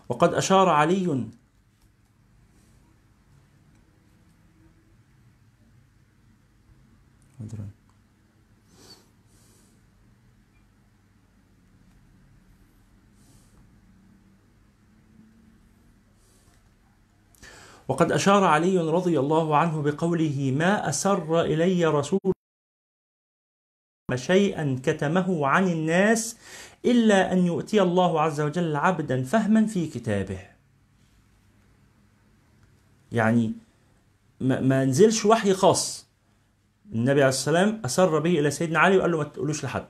[0.10, 1.28] وقد أشار علي
[17.88, 22.34] وقد أشار علي رضي الله عنه بقوله ما أسر إلي رسول
[24.16, 26.38] شيئا كتمه عن الناس
[26.86, 30.40] إلا أن يؤتي الله عز وجل عبدا فهما في كتابه.
[33.12, 33.54] يعني
[34.40, 36.08] ما, نزلش وحي خاص.
[36.94, 39.86] النبي عليه السلام أسر به إلى سيدنا علي وقال له ما تقولوش لحد.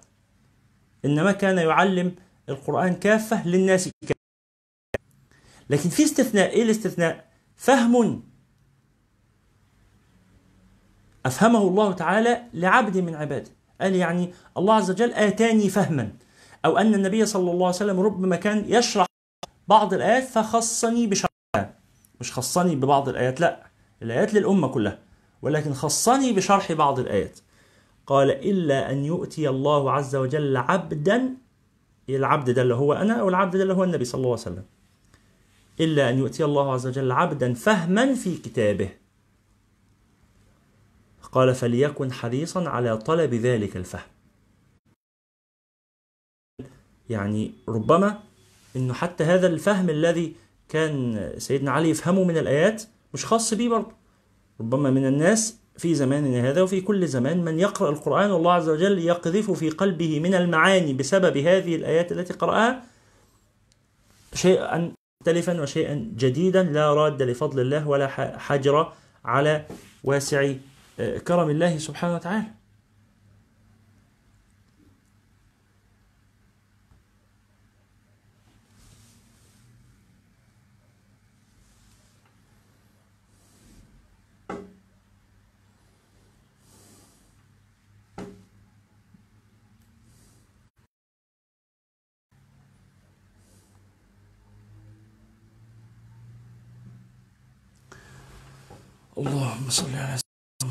[1.06, 2.16] إنما كان يعلم
[2.50, 3.90] القرآن كافة للناس.
[4.08, 4.22] كافة
[5.70, 8.24] لكن في استثناء إيه الاستثناء؟ فهم.
[11.26, 13.52] أفهمه الله تعالى لعبد من عباده.
[13.82, 16.12] قال يعني الله عز وجل آتاني فهما.
[16.66, 19.06] أو أن النبي صلى الله عليه وسلم ربما كان يشرح
[19.68, 21.74] بعض الآيات فخصني بشرحها.
[22.20, 23.64] مش خصني ببعض الآيات لا.
[24.02, 25.00] الآيات للأمة كلها.
[25.42, 27.40] ولكن خصني بشرح بعض الآيات.
[28.08, 31.36] قال إلا أن يؤتي الله عز وجل عبدا
[32.10, 34.64] العبد ده اللي هو أنا أو العبد ده اللي هو النبي صلى الله عليه وسلم؟
[35.80, 38.90] إلا أن يؤتي الله عز وجل عبدا فهما في كتابه.
[41.32, 44.08] قال فليكن حريصا على طلب ذلك الفهم.
[47.10, 48.20] يعني ربما
[48.76, 50.36] إنه حتى هذا الفهم الذي
[50.70, 53.92] كان سيدنا علي يفهمه من الآيات مش خاص بيه برضه.
[54.60, 59.00] ربما من الناس في زماننا هذا وفي كل زمان من يقرأ القرآن والله عز وجل
[59.00, 62.84] يقذف في قلبه من المعاني بسبب هذه الآيات التي قرأها
[64.34, 68.08] شيئا مختلفا وشيئا جديدا لا راد لفضل الله ولا
[68.38, 68.94] حجر
[69.26, 69.66] على
[70.04, 70.54] واسع
[71.28, 72.62] كرم الله سبحانه وتعالى.
[99.18, 100.21] اللهم صل على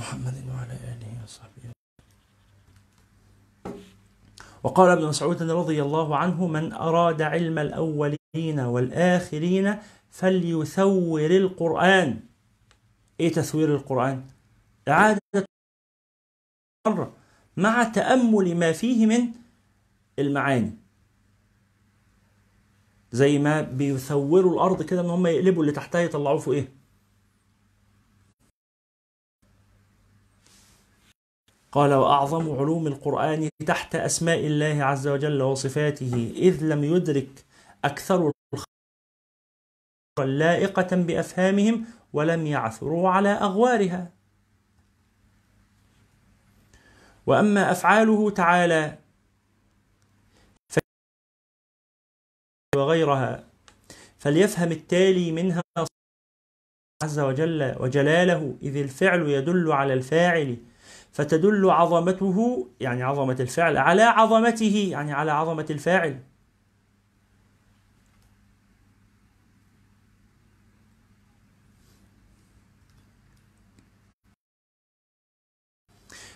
[0.01, 1.63] محمد وعلى آله وصحبه
[4.63, 8.17] وقال ابن مسعود رضي الله عنه من أراد علم الأول
[8.59, 9.77] والآخرين
[10.11, 12.21] فليثور القرآن
[13.21, 14.25] إيه تثوير القرآن؟
[14.89, 15.21] إعادة
[16.87, 17.13] مرة
[17.57, 19.33] مع تأمل ما فيه من
[20.19, 20.73] المعاني
[23.13, 26.80] زي ما بيثوروا الأرض كده إن هم يقلبوا اللي تحتها يطلعوه فوق إيه؟
[31.73, 37.45] قال وأعظم علوم القرآن تحت أسماء الله عز وجل وصفاته إذ لم يدرك
[37.85, 38.33] أكثر
[40.19, 44.11] لائقة بأفهامهم ولم يعثروا على أغوارها.
[47.27, 48.99] وأما أفعاله تعالى
[52.77, 53.45] وغيرها
[54.19, 55.63] فليفهم التالي منها
[57.03, 60.57] عز وجل وجلاله إذ الفعل يدل على الفاعل
[61.13, 66.23] فتدل عظمته يعني عظمة الفعل على عظمته يعني على عظمة الفاعل.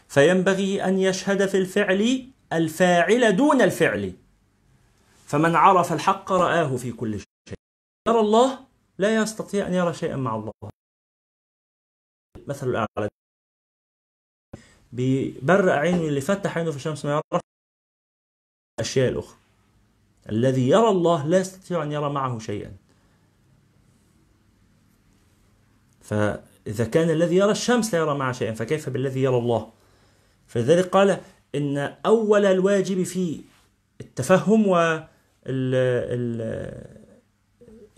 [0.08, 4.14] فينبغي أن يشهد في الفعل الفاعل دون الفعل.
[5.26, 7.54] فمن عرف الحق رآه في كل شيء.
[8.08, 8.66] يرى الله
[8.98, 10.52] لا يستطيع أن يرى شيئا مع الله.
[12.46, 13.08] مثل الأعلى
[14.94, 17.42] بيبرق عينه اللي فتح عينه في الشمس ما يعرف.
[18.80, 19.36] الأشياء الأخرى.
[20.30, 22.72] الذي يرى الله لا يستطيع أن يرى معه شيئا.
[26.00, 29.70] فإذا كان الذي يرى الشمس لا يرى معه شيئا فكيف بالذي يرى الله؟
[30.46, 31.20] فلذلك قال
[31.54, 33.40] إن أول الواجب في
[34.00, 35.00] التفهم و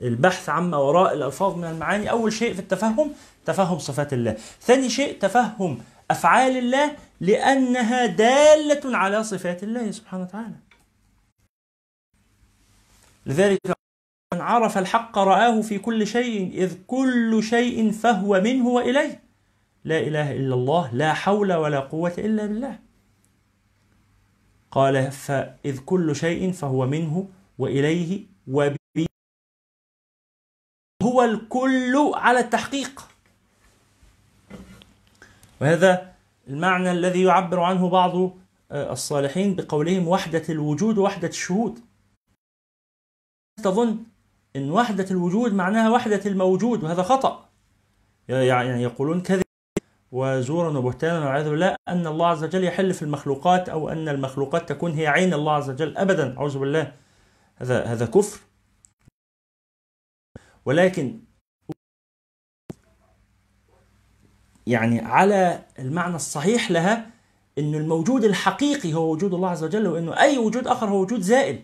[0.03, 3.13] البحث عما وراء الألفاظ من المعاني أول شيء في التفهم
[3.45, 4.37] تفهم صفات الله.
[4.61, 5.79] ثاني شيء تفهم
[6.11, 10.57] أفعال الله لأنها دالة على صفات الله سبحانه وتعالى.
[13.27, 13.61] لذلك
[14.35, 19.23] من عرف الحق رآه في كل شيء إذ كل شيء فهو منه وإليه.
[19.85, 22.79] لا إله إلا الله لا حول ولا قوة إلا بالله.
[24.71, 27.29] قال فإذ كل شيء فهو منه
[27.59, 29.07] وإليه وبه
[31.03, 33.09] هو الكل على التحقيق.
[35.61, 36.13] وهذا
[36.49, 38.31] المعنى الذي يعبر عنه بعض
[38.73, 41.81] الصالحين بقولهم وحدة الوجود ووحدة الشهود.
[43.63, 43.99] تظن
[44.57, 47.49] أن وحدة الوجود معناها وحدة الموجود وهذا خطأ.
[48.29, 49.43] يعني يقولون كذب
[50.13, 54.93] وزورا وبهتانا والعياذ بالله أن الله عز وجل يحل في المخلوقات أو أن المخلوقات تكون
[54.93, 55.97] هي عين الله عز وجل.
[55.97, 56.93] أبدا أعوذ بالله.
[57.57, 58.41] هذا هذا كفر.
[60.65, 61.21] ولكن
[64.67, 67.11] يعني على المعنى الصحيح لها
[67.59, 71.63] أن الموجود الحقيقي هو وجود الله عز وجل وأنه أي وجود آخر هو وجود زائل.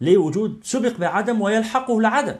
[0.00, 2.36] ليه وجود؟ سبق بعدم ويلحقه العدم.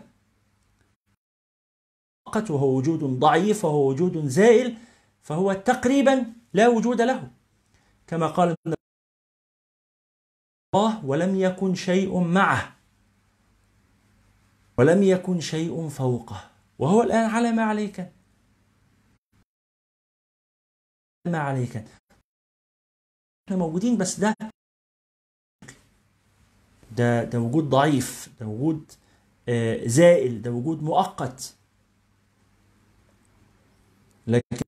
[2.50, 4.76] وهو وجود ضعيف وهو وجود زائل
[5.22, 7.30] فهو تقريبا لا وجود له.
[8.06, 8.54] كما قال
[10.74, 12.76] الله ولم يكن شيء معه
[14.78, 16.50] ولم يكن شيء فوقه.
[16.78, 18.15] وهو الآن على ما عليك
[21.28, 21.76] ما عليك.
[21.76, 24.34] إحنا موجودين بس ده
[26.96, 28.92] ده ده وجود ضعيف ده وجود
[29.48, 31.56] آه زائل ده وجود مؤقت.
[34.26, 34.66] لكن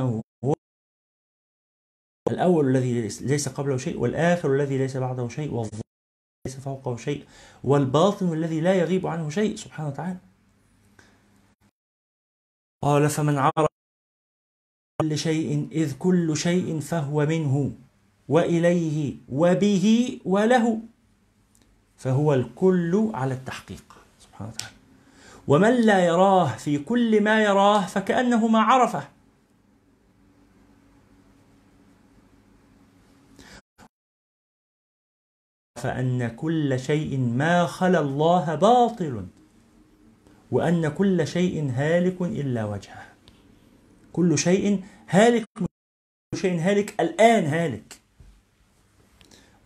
[0.00, 0.22] هو
[2.30, 5.82] الأول الذي ليس قبله شيء والآخر الذي ليس بعده شيء والظاهر
[6.46, 7.28] ليس فوقه شيء
[7.64, 9.56] والباطن الذي لا يغيب عنه شيء.
[9.56, 10.18] سبحانه وتعالى.
[12.82, 13.68] قال فمن عرف
[15.02, 17.72] كل شيء إذ كل شيء فهو منه
[18.28, 20.80] وإليه وبه وله
[21.96, 23.84] فهو الكل على التحقيق.
[24.20, 24.74] سبحانه وتعالى.
[25.48, 29.08] ومن لا يراه في كل ما يراه فكأنه ما عرفه.
[35.76, 39.26] فأن كل شيء ما خلا الله باطل
[40.50, 43.11] وأن كل شيء هالك إلا وجهه.
[44.12, 48.00] كل شيء هالك كل شيء هالك الآن هالك.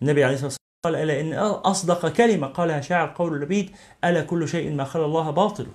[0.03, 1.33] النبي عليه الصلاة والسلام قال ألا إن
[1.65, 5.67] أصدق كلمة؟ قالها شاعر قول لبيد ألا كل شيء ما خلا الله باطل؟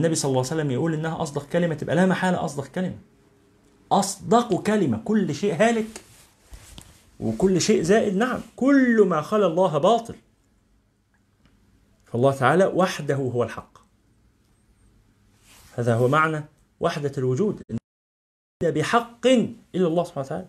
[0.00, 2.98] النبي صلى الله عليه وسلم يقول إنها أصدق كلمة تبقى لا محالة أصدق كلمة.
[3.92, 6.00] أصدق كلمة كل شيء هالك.
[7.20, 10.14] وكل شيء زائد نعم كل ما خلا الله باطل.
[12.06, 13.78] فالله تعالى وحده هو الحق.
[15.76, 16.44] هذا هو معنى
[16.80, 17.62] وحدة الوجود.
[18.62, 20.48] بحق إلا الله سبحانه وتعالى.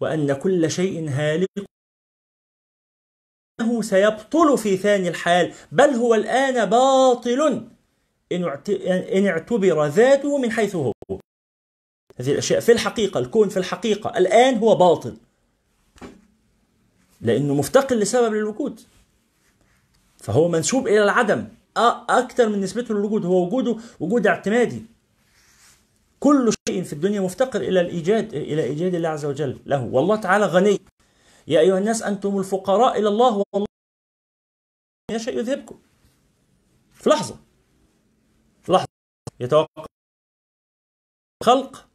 [0.00, 1.48] وأن كل شيء هالك.
[3.60, 5.54] أنه سيبطل في ثاني الحال.
[5.72, 7.70] بل هو الآن باطل.
[8.32, 10.92] إن اعتبر ذاته من حيث هو.
[12.20, 15.27] هذه الأشياء في الحقيقة الكون في الحقيقة الآن هو باطل.
[17.20, 18.80] لأنه مفتقر لسبب للوجود.
[20.16, 21.48] فهو منسوب إلى العدم.
[22.08, 23.24] أكثر من نسبته للوجود.
[23.24, 24.86] هو وجوده وجود اعتمادي.
[26.20, 29.84] كل شيء في الدنيا مفتقر إلى الإيجاد إلى إيجاد الله عز وجل له.
[29.84, 30.80] والله تعالى غني.
[31.46, 33.66] يا أيها الناس أنتم الفقراء إلى الله والله
[35.10, 35.78] يشاء يذهبكم.
[36.94, 37.36] في لحظة.
[38.62, 38.88] في لحظة.
[39.40, 39.86] يتوقع
[41.44, 41.88] خلق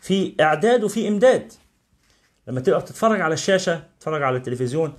[0.00, 1.52] في إعداد وفي إمداد.
[2.50, 4.92] لما تبقى بتتفرج على الشاشة تتفرج على التلفزيون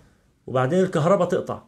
[0.48, 1.64] وبعدين الكهرباء تقطع.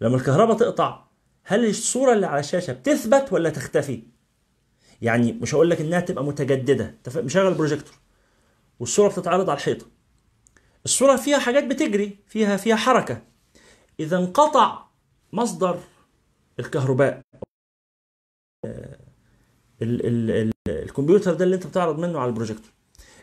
[0.00, 1.06] لما الكهرباء تقطع
[1.44, 4.02] هل الصورة اللي على الشاشة بتثبت ولا تختفي؟
[5.02, 7.94] يعني مش هقول لك إنها تبقى متجددة مشغل البروجيكتور
[8.80, 9.86] والصورة بتتعرض على الحيطة.
[10.84, 13.22] الصورة فيها حاجات بتجري فيها فيها حركة.
[14.00, 14.86] إذا انقطع
[15.32, 15.80] مصدر
[16.60, 17.20] الكهرباء
[19.82, 22.75] ال ال ال الكمبيوتر ده اللي أنت بتعرض منه على البروجيكتور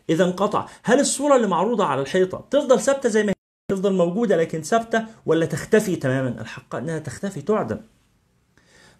[0.10, 0.68] إذا انقطع.
[0.84, 3.34] هل الصورة اللي معروضة على الحيطة تفضل ثابتة زي ما هي؟
[3.72, 7.80] تفضل موجودة لكن ثابتة ولا تختفي تماما؟ الحق أنها تختفي تعدم.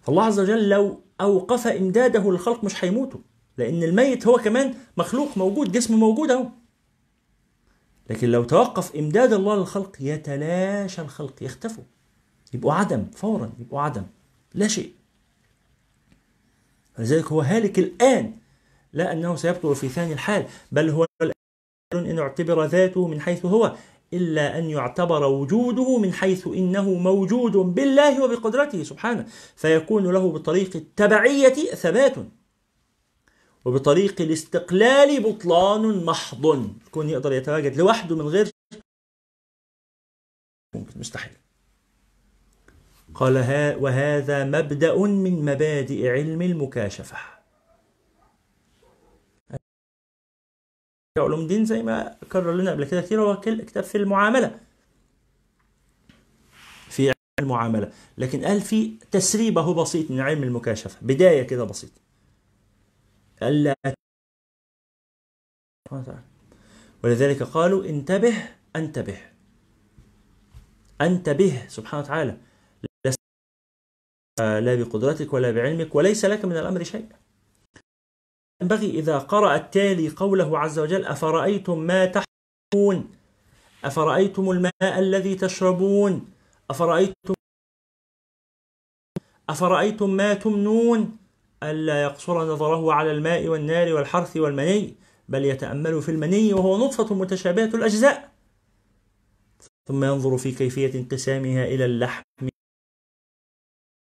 [0.02, 3.20] فالله عز وجل لو أوقف إمداده للخلق مش هيموتوا
[3.58, 6.46] لأن الميت هو كمان مخلوق موجود جسم موجود أهو.
[8.10, 11.84] لكن لو توقف إمداد الله للخلق يتلاشى الخلق يختفوا.
[12.54, 14.02] يبقوا عدم فورا يبقوا عدم
[14.54, 14.92] لا شيء.
[16.98, 18.34] لذلك هو هالك الآن
[18.94, 21.06] لا أنه سيبطل في ثاني الحال بل هو
[21.94, 23.76] إن اعتبر ذاته من حيث هو
[24.12, 29.26] إلا أن يعتبر وجوده من حيث إنه موجود بالله وبقدرته سبحانه
[29.56, 32.14] فيكون له بطريق التبعية ثبات
[33.64, 36.70] وبطريق الاستقلال بطلان محض.
[36.86, 38.50] يكون يقدر يتواجد لوحده من غير
[40.96, 41.32] مستحيل.
[43.14, 43.34] قال
[43.80, 47.33] وهذا مبدأ من مبادئ علم المكاشفة.
[51.18, 54.60] علوم الدين زي ما كرر لنا قبل كده كتير هو كتاب في المعاملة.
[56.88, 57.92] في علم المعاملة.
[58.18, 61.06] لكن قال في تسريبه بسيط من علم المكاشفة.
[61.06, 61.90] بداية كده بسيط
[63.42, 63.74] ألا
[67.04, 68.34] ولذلك قالوا انتبه
[68.76, 69.18] انتبه.
[71.00, 72.38] انتبه سبحانه وتعالى.
[74.38, 77.08] لا بقدرتك ولا بعلمك وليس لك من الأمر شيء.
[78.64, 83.12] ينبغي إذا قرأ التالي قوله عز وجل أفرأيتم ما تحرمون
[83.84, 86.30] أفرأيتم الماء الذي تشربون؟
[86.70, 87.34] أفرأيتم
[89.48, 91.16] أفرأيتم ما تمنون؟
[91.62, 94.94] ألا يقصر نظره على الماء والنار والحرث والمني
[95.28, 98.32] بل يتأمل في المني وهو نطفة متشابهة الأجزاء.
[99.88, 102.48] ثم ينظر في كيفية انقسامها إلى اللحم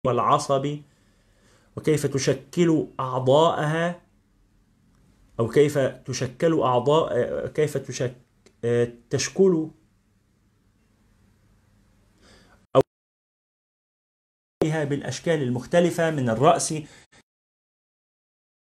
[0.06, 0.78] والعصب
[1.76, 4.07] وكيف تشكل أعضاءها؟
[5.40, 8.16] أو كيف تشكل أعضاء كيف تشك
[9.10, 9.70] تشكل
[12.76, 12.80] أو
[14.64, 16.74] بالأشكال المختلفة من الرأس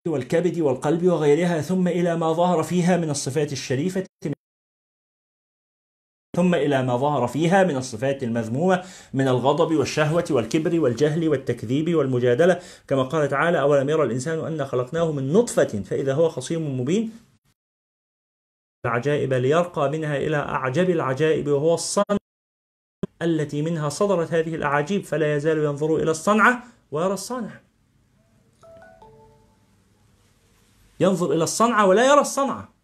[0.08, 4.06] والكبد والقلب وغيرها ثم إلى ما ظهر فيها من الصفات الشريفة
[6.40, 8.84] ثم إلى ما ظهر فيها من الصفات المذمومة
[9.14, 12.60] من الغضب والشهوة والكبر والجهل والتكذيب والمجادلة.
[12.88, 17.12] كما قال تعالى أولم يرى الإنسان أن خلقناه من نطفة فإذا هو خصيم مبين.
[18.86, 22.18] العجائب ليرقى منها إلى أعجب العجائب وهو الصنع
[23.22, 27.60] التي منها صدرت هذه الأعاجيب فلا يزال ينظر إلى الصنعة ويرى الصانع.
[31.00, 32.79] ينظر إلى الصنعة ولا يرى الصنعة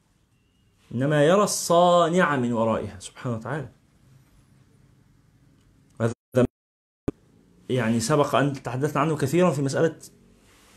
[0.95, 2.99] إنما يرى الصانع من ورائها.
[2.99, 3.69] سبحانه وتعالى.
[6.01, 6.13] هذا
[7.69, 9.95] يعني سبق أن تحدثنا عنه كثيرا في مسألة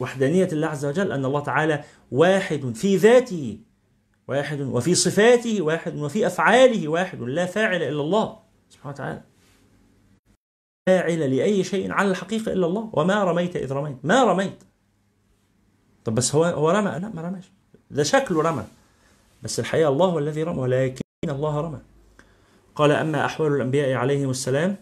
[0.01, 3.61] وحدانية الله عز وجل أن الله تعالى واحد في ذاته
[4.29, 8.39] واحد وفي صفاته واحد وفي أفعاله واحد لا فاعل إلا الله.
[8.71, 9.23] سبحانه وتعالى.
[10.89, 12.91] فاعل لأي شيء على الحقيقة إلا الله.
[12.93, 13.97] وما رميت إذ رميت.
[14.05, 14.65] ما رميت.
[16.05, 16.91] طب بس هو هو رمى.
[16.91, 17.51] لا ما رماش.
[17.91, 18.65] ده شكله رمى.
[19.43, 21.81] بس الحقيقة الله هو الذي رمى ولكن الله رمى.
[22.75, 24.77] قال أما أحوال الأنبياء عليهم السلام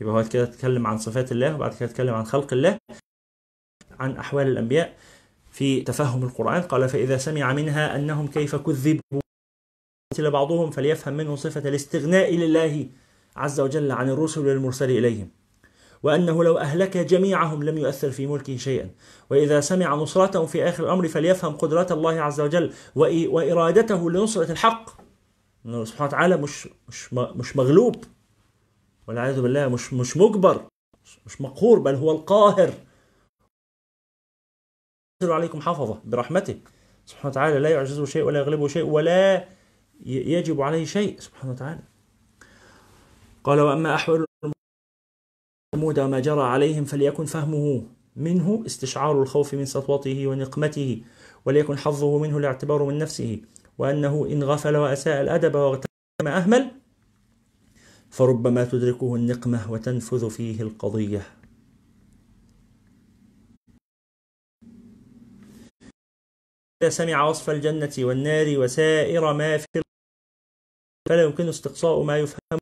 [0.00, 2.78] يبقى هو كده اتكلم عن صفات الله وبعد كده اتكلم عن خلق الله
[4.00, 4.96] عن أحوال الأنبياء
[5.50, 6.62] في تفهم القرآن.
[6.62, 9.00] قال فإذا سمع منها أنهم كيف كذبوا
[10.18, 12.88] بعضهم فليفهم منه صفة الاستغناء لله
[13.36, 15.30] عز وجل عن الرسل والمرسل إليهم.
[16.04, 18.90] وأنه لو أهلك جميعهم لم يؤثر في ملكه شيئا.
[19.30, 24.90] وإذا سمع نصرتهم في آخر الأمر فليفهم قدرة الله عز وجل وإرادته لنصرة الحق.
[25.66, 28.04] أنه سبحانه وتعالى مش مش مش مغلوب.
[29.08, 30.66] والعياذ بالله مش مش مجبر
[31.26, 32.70] مش مقهور بل هو القاهر.
[35.22, 36.60] عليكم حفظه برحمته.
[37.06, 39.48] سبحانه وتعالى لا يعجزه شيء ولا يغلبه شيء ولا
[40.06, 41.20] يجب عليه شيء.
[41.20, 41.82] سبحانه وتعالى.
[43.44, 44.23] قال وأما أحوال
[45.74, 51.02] المود وما جرى عليهم فليكن فهمه منه استشعار الخوف من سطوته ونقمته
[51.44, 53.40] وليكن حظه منه الاعتبار من نفسه
[53.78, 55.88] وأنه إن غفل وأساء الأدب واغتم
[56.26, 56.70] أهمل
[58.10, 61.22] فربما تدركه النقمة وتنفذ فيه القضية.
[66.82, 69.66] إذا سمع وصف الجنة والنار وسائر ما في
[71.08, 72.58] فلا يمكن استقصاء ما يفهم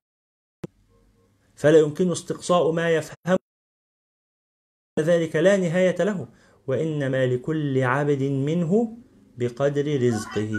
[1.62, 3.38] فلا يمكن استقصاء ما يفهم.
[5.00, 6.28] ذلك لا نهاية له
[6.66, 8.98] وإنما لكل عبد منه
[9.38, 10.50] بقدر رزقه.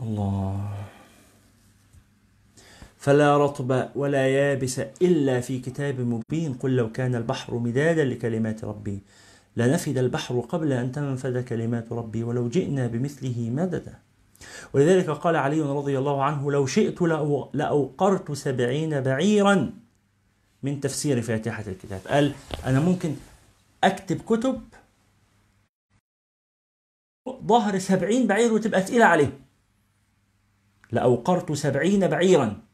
[0.00, 0.71] الله.
[3.02, 6.54] فلا رطب ولا يابس إلا في كتاب مبين.
[6.54, 9.02] قل لو كان البحر مدادا لكلمات ربي
[9.56, 13.98] لنفد البحر قبل أن تنفد كلمات ربي ولو جئنا بمثله مددا.
[14.72, 17.02] ولذلك قال علي رضي الله عنه لو شئت
[17.54, 19.74] لأوقرت سبعين بعيرا
[20.62, 22.00] من تفسير فاتحة الكتاب.
[22.06, 22.34] قال
[22.66, 23.14] أنا ممكن
[23.84, 24.60] أكتب كتب
[27.28, 29.38] ظهر سبعين بعير وتبقى تقيلة عليه.
[30.92, 32.71] لأوقرت سبعين بعيرا.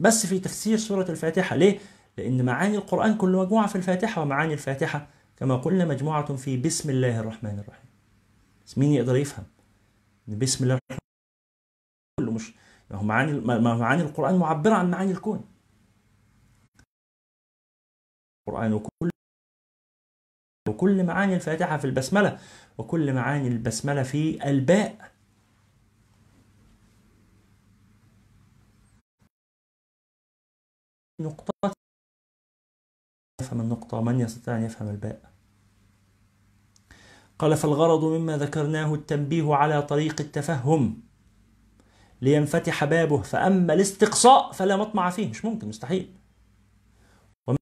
[0.00, 1.56] بس في تفسير سورة الفاتحة.
[1.56, 1.78] ليه؟
[2.18, 7.20] لأن معاني القرآن كل مجموعة في الفاتحة ومعاني الفاتحة كما قلنا مجموعة في بسم الله
[7.20, 7.90] الرحمن الرحيم.
[8.66, 9.44] بس مين يقدر يفهم
[10.28, 10.98] بسم الله الرحمن
[12.20, 12.54] كله مش
[12.90, 15.48] ما هو معاني معاني القرآن معبرة عن معاني الكون.
[18.48, 19.10] القرآن وكل
[20.68, 22.38] وكل معاني الفاتحة في البسملة
[22.78, 25.15] وكل معاني البسملة في الباء.
[31.20, 31.72] نقطة.
[33.40, 35.32] يفهم النقطة من يستطيع أن يفهم الباء.
[37.38, 41.02] قال فالغرض مما ذكرناه التنبيه على طريق التفهم.
[42.22, 45.28] لينفتح بابه فأما الاستقصاء فلا مطمع فيه.
[45.28, 46.14] مش ممكن مستحيل.
[47.48, 47.58] ومن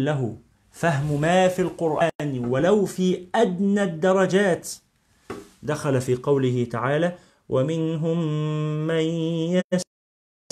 [0.00, 0.38] له
[0.70, 4.68] فهم ما في القرآن ولو في أدنى الدرجات.
[5.62, 8.18] دخل في قوله تعالى ومنهم
[8.86, 9.82] من يسأل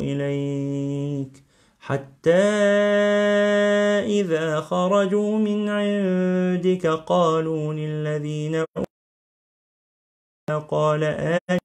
[0.02, 1.49] إليك
[1.90, 2.44] حتى
[4.06, 8.64] إذا خرجوا من عندك قالوا للذين
[10.68, 11.58] قال آل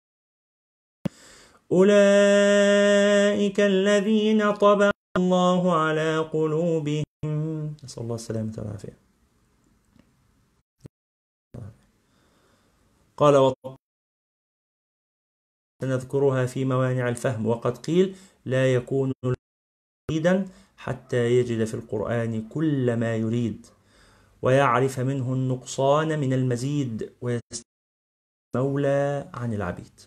[1.71, 7.05] أولئك الذين طبع الله على قلوبهم.
[7.83, 8.97] نسأل الله السلامة والعافية.
[13.17, 13.53] قال
[15.81, 17.45] سنذكرها في موانع الفهم.
[17.47, 18.15] وقد قيل
[18.45, 19.13] لا يكون
[20.11, 20.45] مريدا
[20.77, 23.65] حتى يجد في القرآن كل ما يريد
[24.41, 27.65] ويعرف منه النقصان من المزيد ويستمولى
[28.55, 29.99] مولى عن العبيد.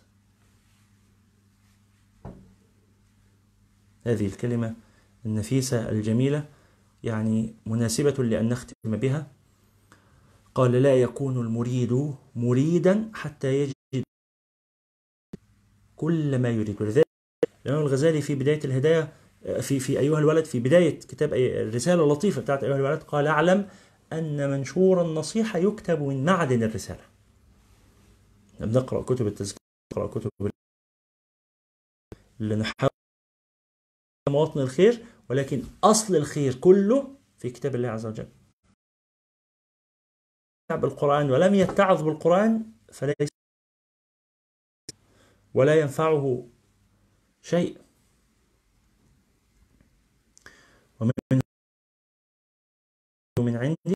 [4.03, 4.75] هذه الكلمة
[5.25, 6.45] النفيسة الجميلة
[7.03, 9.31] يعني مناسبة لأن نختم بها.
[10.55, 14.03] قال لا يكون المريد مريدا حتى يجد
[15.95, 16.81] كل ما يريد.
[16.81, 17.07] ولذلك
[17.65, 22.63] الإمام الغزالي في بداية الهداية في في أيها الولد في بداية كتاب الرسالة اللطيفة بتاعت
[22.63, 23.69] أيها الولد قال أعلم
[24.13, 27.05] أن منشور النصيحة يكتب من معدن الرسالة.
[28.59, 29.59] بنقرأ كتب التزكية
[29.93, 30.29] نقرأ كتب
[32.41, 32.89] اللي نحاول
[34.29, 38.27] مواطن الخير ولكن أصل الخير كله في كتاب الله عز وجل.
[40.71, 43.29] بالقرآن ولم يتعظ بالقرآن فليس
[45.53, 46.47] ولا ينفعه
[47.41, 47.88] شيء.
[51.01, 51.11] ومن
[53.39, 53.95] من عندي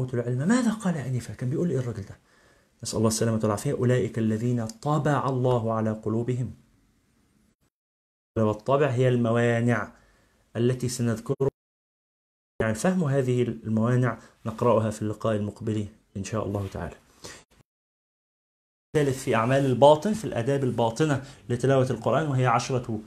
[0.00, 0.48] أوتوا العلم.
[0.48, 2.18] ماذا قال أنفا؟ كان بيقول إيه الرجل ده؟
[2.82, 3.72] نسأل الله السلامة والعافية.
[3.72, 6.54] أولئك الذين طبع الله على قلوبهم.
[8.38, 9.92] والطبع هي الموانع
[10.56, 11.48] التي سنذكر
[12.62, 16.96] يعني فهم هذه الموانع نقرأها في اللقاء المقبل إن شاء الله تعالى.
[18.96, 23.00] ثالث في أعمال الباطن في الآداب الباطنة لتلاوة القرآن وهي عشرة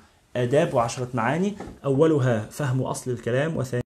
[0.44, 1.58] آداب وعشرة معاني.
[1.86, 3.84] أولها فهم أصل الكلام وثاني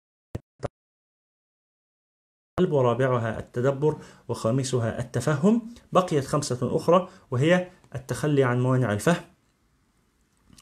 [2.60, 5.76] القلب ورابعها التدبر وخامسها التفهم.
[5.92, 9.36] بقيت خمسة أخرى وهي التخلي عن موانع الفهم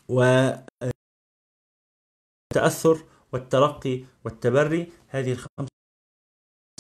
[0.08, 0.94] والتأثر
[3.32, 4.92] والترقي والتبري.
[5.08, 5.70] هذه الخمسة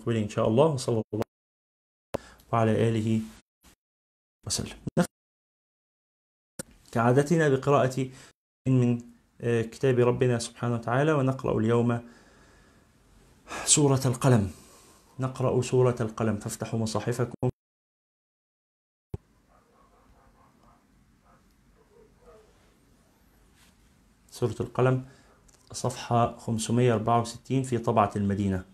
[0.07, 0.66] إن شاء الله.
[0.66, 1.24] وصلى الله
[2.53, 3.22] وعلى آله
[4.47, 4.78] وسلم.
[6.91, 8.10] كعادتنا بقراءة
[8.68, 9.01] من
[9.41, 11.99] كتاب ربنا سبحانه وتعالى ونقرأ اليوم
[13.66, 14.51] سورة القلم.
[15.20, 16.38] نقرأ سورة القلم.
[16.38, 17.49] فافتحوا مصاحفكم
[24.32, 25.05] سورة القلم
[25.72, 28.66] صفحة 564 في طبعة المدينة.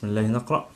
[0.00, 0.70] بسم الله نقرأ.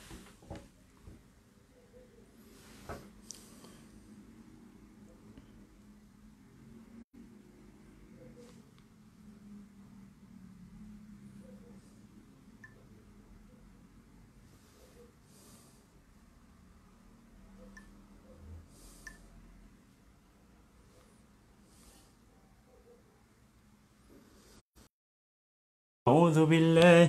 [26.08, 27.08] أعوذ بالله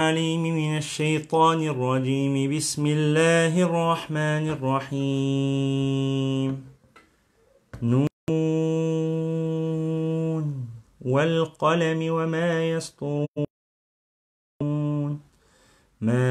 [0.00, 0.44] العليم
[0.84, 2.34] الشيطان الرجيم.
[2.56, 6.50] بسم الله الرحمن الرحيم.
[7.82, 8.08] نون.
[11.00, 13.44] والقلم وما يسطرون.
[16.00, 16.26] ما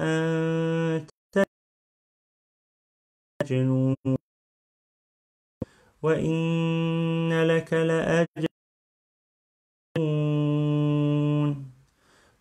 [0.00, 1.10] أنت
[3.42, 3.96] مجنون
[6.02, 8.53] وإن لك لأجر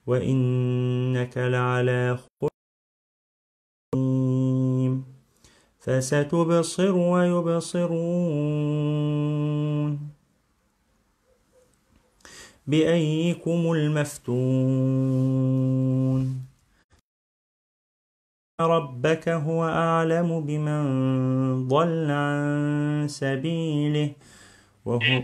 [0.07, 2.53] وإنك لعلى خلق
[5.79, 8.53] فستبصر ويبصرون.
[12.67, 15.13] بأيكم المفتون.
[18.61, 24.13] ربك هو أعلم بمن ضل عن سبيله
[24.85, 25.23] وهو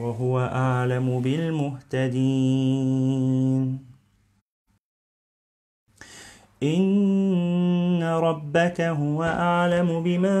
[0.00, 2.10] وهو أعلم بالمهتدين.
[6.62, 10.38] إن ربك هو أعلم بمن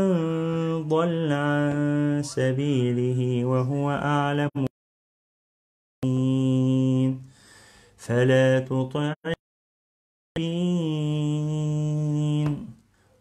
[0.88, 4.50] ضل عن سبيله وهو أعلم
[7.96, 9.14] فلا تطع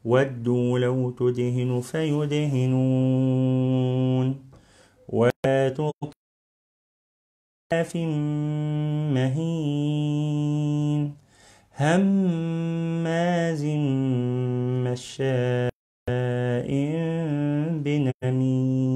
[0.05, 3.09] ودوا لو تدهن فيدهنون.
[5.09, 6.18] ولا تطع
[9.13, 11.03] مهين
[11.77, 13.63] هماز
[14.85, 15.69] مشاء
[17.85, 18.89] بنميم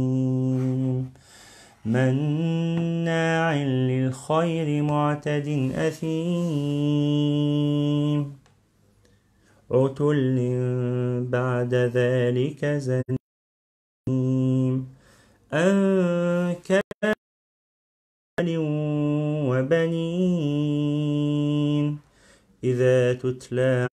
[1.86, 6.74] مناع للخير معتد أثيم
[9.72, 10.38] عتل
[11.30, 13.14] بعد ذلك زنيم
[15.54, 16.83] أن كان
[19.50, 20.84] وبنين.
[22.64, 23.88] إذا تتلى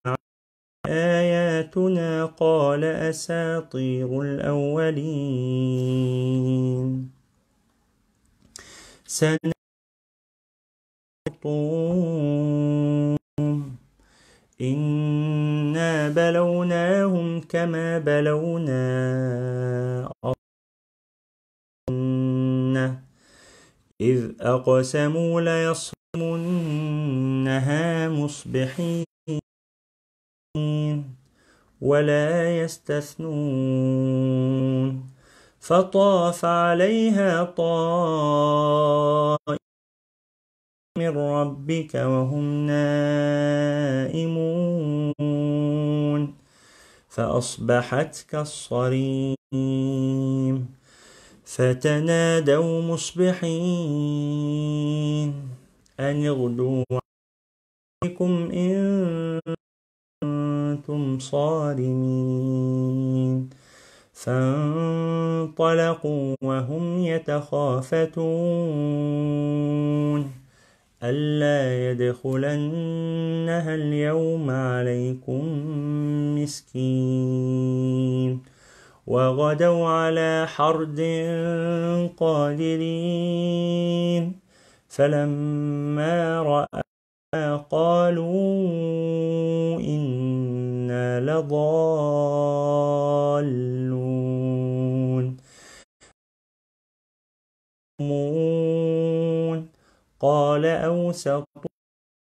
[0.86, 5.30] آياتنا قال أساطير الأولين.
[9.07, 9.51] سنطوم
[14.61, 18.80] إنا بلوناهم كما بلونا
[24.01, 25.40] إذ أقسموا
[26.16, 26.68] ليصرمنها
[28.09, 29.05] مصبحين
[31.80, 33.80] ولا يستثنون
[35.61, 39.40] فطاف عليها طائف
[40.98, 44.30] من ربك وهم نائمون
[47.09, 49.36] فأصبحت كالصريم
[51.45, 53.51] فتنادوا مصبحين.
[56.01, 56.84] أن اغدوا
[58.05, 59.41] عليكم إن
[60.22, 62.30] كنتم صارمين.
[64.12, 65.55] فانطلقوا
[66.43, 68.11] وهم يتخافتون.
[71.03, 75.45] ألا يدخلنها اليوم عليكم
[76.43, 78.41] مسكين.
[79.11, 81.01] وغدوا على حرد
[82.17, 83.61] قادرين.
[84.89, 86.83] فلما رأى
[87.71, 88.71] قالوا
[89.81, 92.21] إنا لضالون.
[100.21, 101.45] قال أوسط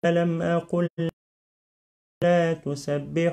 [0.04, 0.88] لم أقل
[2.22, 3.32] لا تسبحون.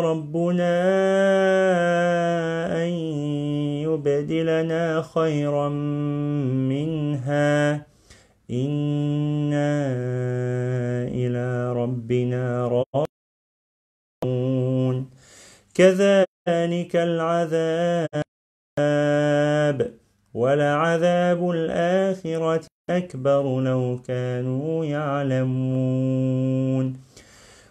[0.00, 0.74] ربنا
[2.82, 2.88] أن
[3.86, 5.68] يبدلنا خيرا
[6.68, 7.86] منها.
[8.50, 9.70] إنا
[11.08, 12.68] إلى ربنا
[14.24, 15.10] راجعون.
[15.74, 18.24] كذلك العذاب
[20.34, 25.94] ولعذاب الآخرة أكبر لو كانوا يعلمون.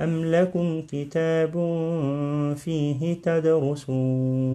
[0.00, 1.52] أم لكم كتاب
[2.56, 4.54] فيه تدرسون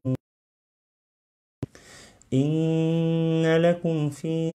[2.34, 4.52] إن لكم فيه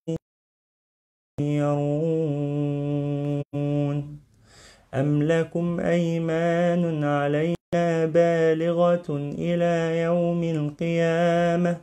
[1.41, 3.41] يرون
[4.93, 9.05] أم لكم أيمان علينا بالغة
[9.37, 11.81] إلى يوم القيامة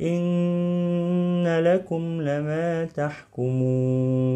[0.00, 4.34] إن لكم لما تحكمون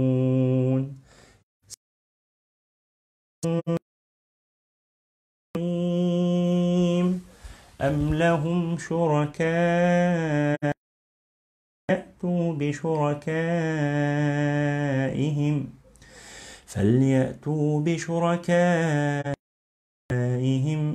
[7.88, 10.56] أم لهم شركاء
[11.90, 13.28] يأتوا بشركائهم
[16.66, 19.32] فليأتوا بشركائهم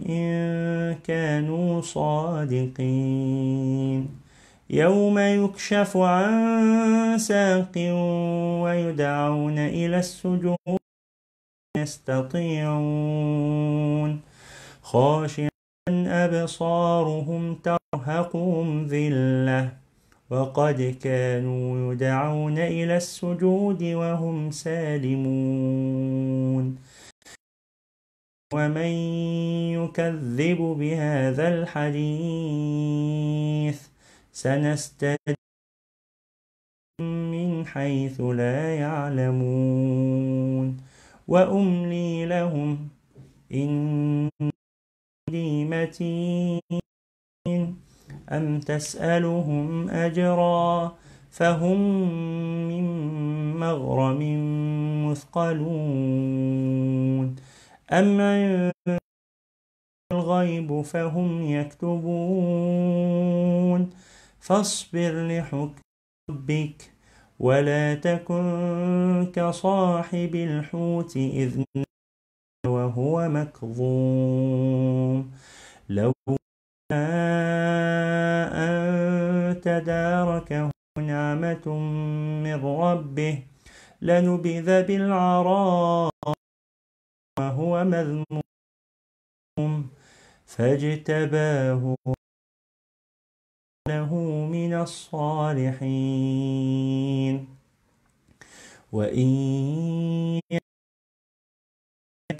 [0.10, 3.04] إن كانوا صادقين
[4.70, 7.72] يوم يكشف عن ساق
[8.64, 10.58] ويدعون إلى السجود
[11.78, 13.14] يستطيعون
[14.82, 15.53] خاشعا
[16.14, 19.72] أبصارهم ترهقهم ذلة
[20.30, 25.96] وقد كانوا يدعون إلى السجود وهم سالمون.
[28.54, 28.92] ومن
[29.74, 31.88] يكذب بهذا الحديث
[34.32, 35.36] سنستدرجهم
[37.02, 40.78] من حيث لا يعلمون.
[41.28, 42.90] وأملي لهم
[43.54, 44.30] إن
[45.74, 46.62] متين
[48.32, 50.96] أم تسألهم أجرا
[51.32, 51.80] فهم
[52.68, 52.86] من
[53.60, 54.22] مغرم
[55.12, 56.56] مثقلون
[57.92, 58.74] أم عند
[60.14, 62.70] الغيب فهم يكتبون
[64.40, 65.82] فاصبر لحكم
[66.30, 66.92] ربك
[67.40, 71.64] ولا تكن كصاحب الحوت إذ
[72.68, 75.32] وهو مكظوم
[75.90, 76.14] لو
[78.52, 81.78] أن تداركه نعمة
[82.44, 83.44] من ربه
[84.02, 86.12] لنبذ بالعراء
[87.40, 88.44] وهو مذموم
[90.46, 91.96] فاجتباه
[93.88, 94.16] له
[94.52, 96.24] من الصالحين.
[98.94, 100.40] وإن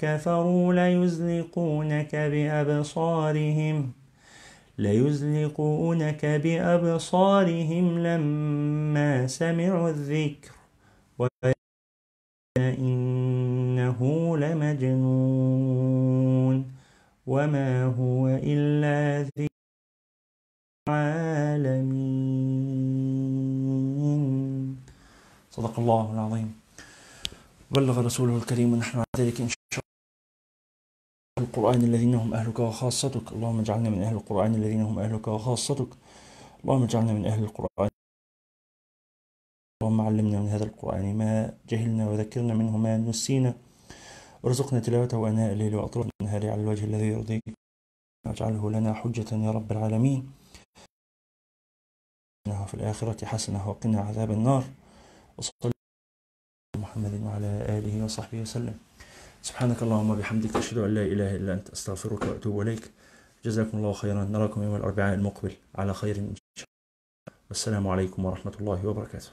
[0.04, 3.92] كفروا ليزلقونك بأبصارهم
[4.78, 10.54] ليزلقونك بأبصارهم لما سمعوا الذكر
[12.58, 14.00] إنه
[14.36, 15.44] لمجنون
[17.26, 19.46] وما هو إلا ذكر
[20.88, 22.24] العالمين
[25.50, 26.54] صدق الله العظيم.
[27.70, 29.63] بلغ رسوله الكريم ونحن على ذلك إن شاء
[31.38, 33.32] القرآن الذين هم أهلك وخاصتك.
[33.32, 35.88] اللهم اجعلنا من أهل القرآن الذين هم أهلك وخاصتك.
[36.64, 37.90] اللهم اجعلنا من أهل القرآن.
[39.82, 43.54] اللهم علمنا من هذا القرآن ما جهلنا وذكرنا منه ما نسينا.
[44.42, 47.42] وارزقنا تلاوته آناء الليل وأطراف النهار على الوجه الذي يرضيك.
[48.26, 50.32] واجعله لنا حجة يا رب العالمين.
[52.66, 54.64] في الآخرة حسنة وقنا عذاب النار.
[55.38, 55.72] وصلى
[56.78, 58.78] محمد وعلى آله وصحبه وسلم.
[59.44, 62.90] سبحانك اللهم وبحمدك أشهد أن لا إله إلا أنت أستغفرك وأتوب إليك.
[63.44, 64.24] جزاكم الله خيرا.
[64.24, 66.66] نراكم يوم الأربعاء المقبل على خير إن شاء
[67.28, 67.38] الله.
[67.48, 69.28] والسلام عليكم ورحمة الله وبركاته.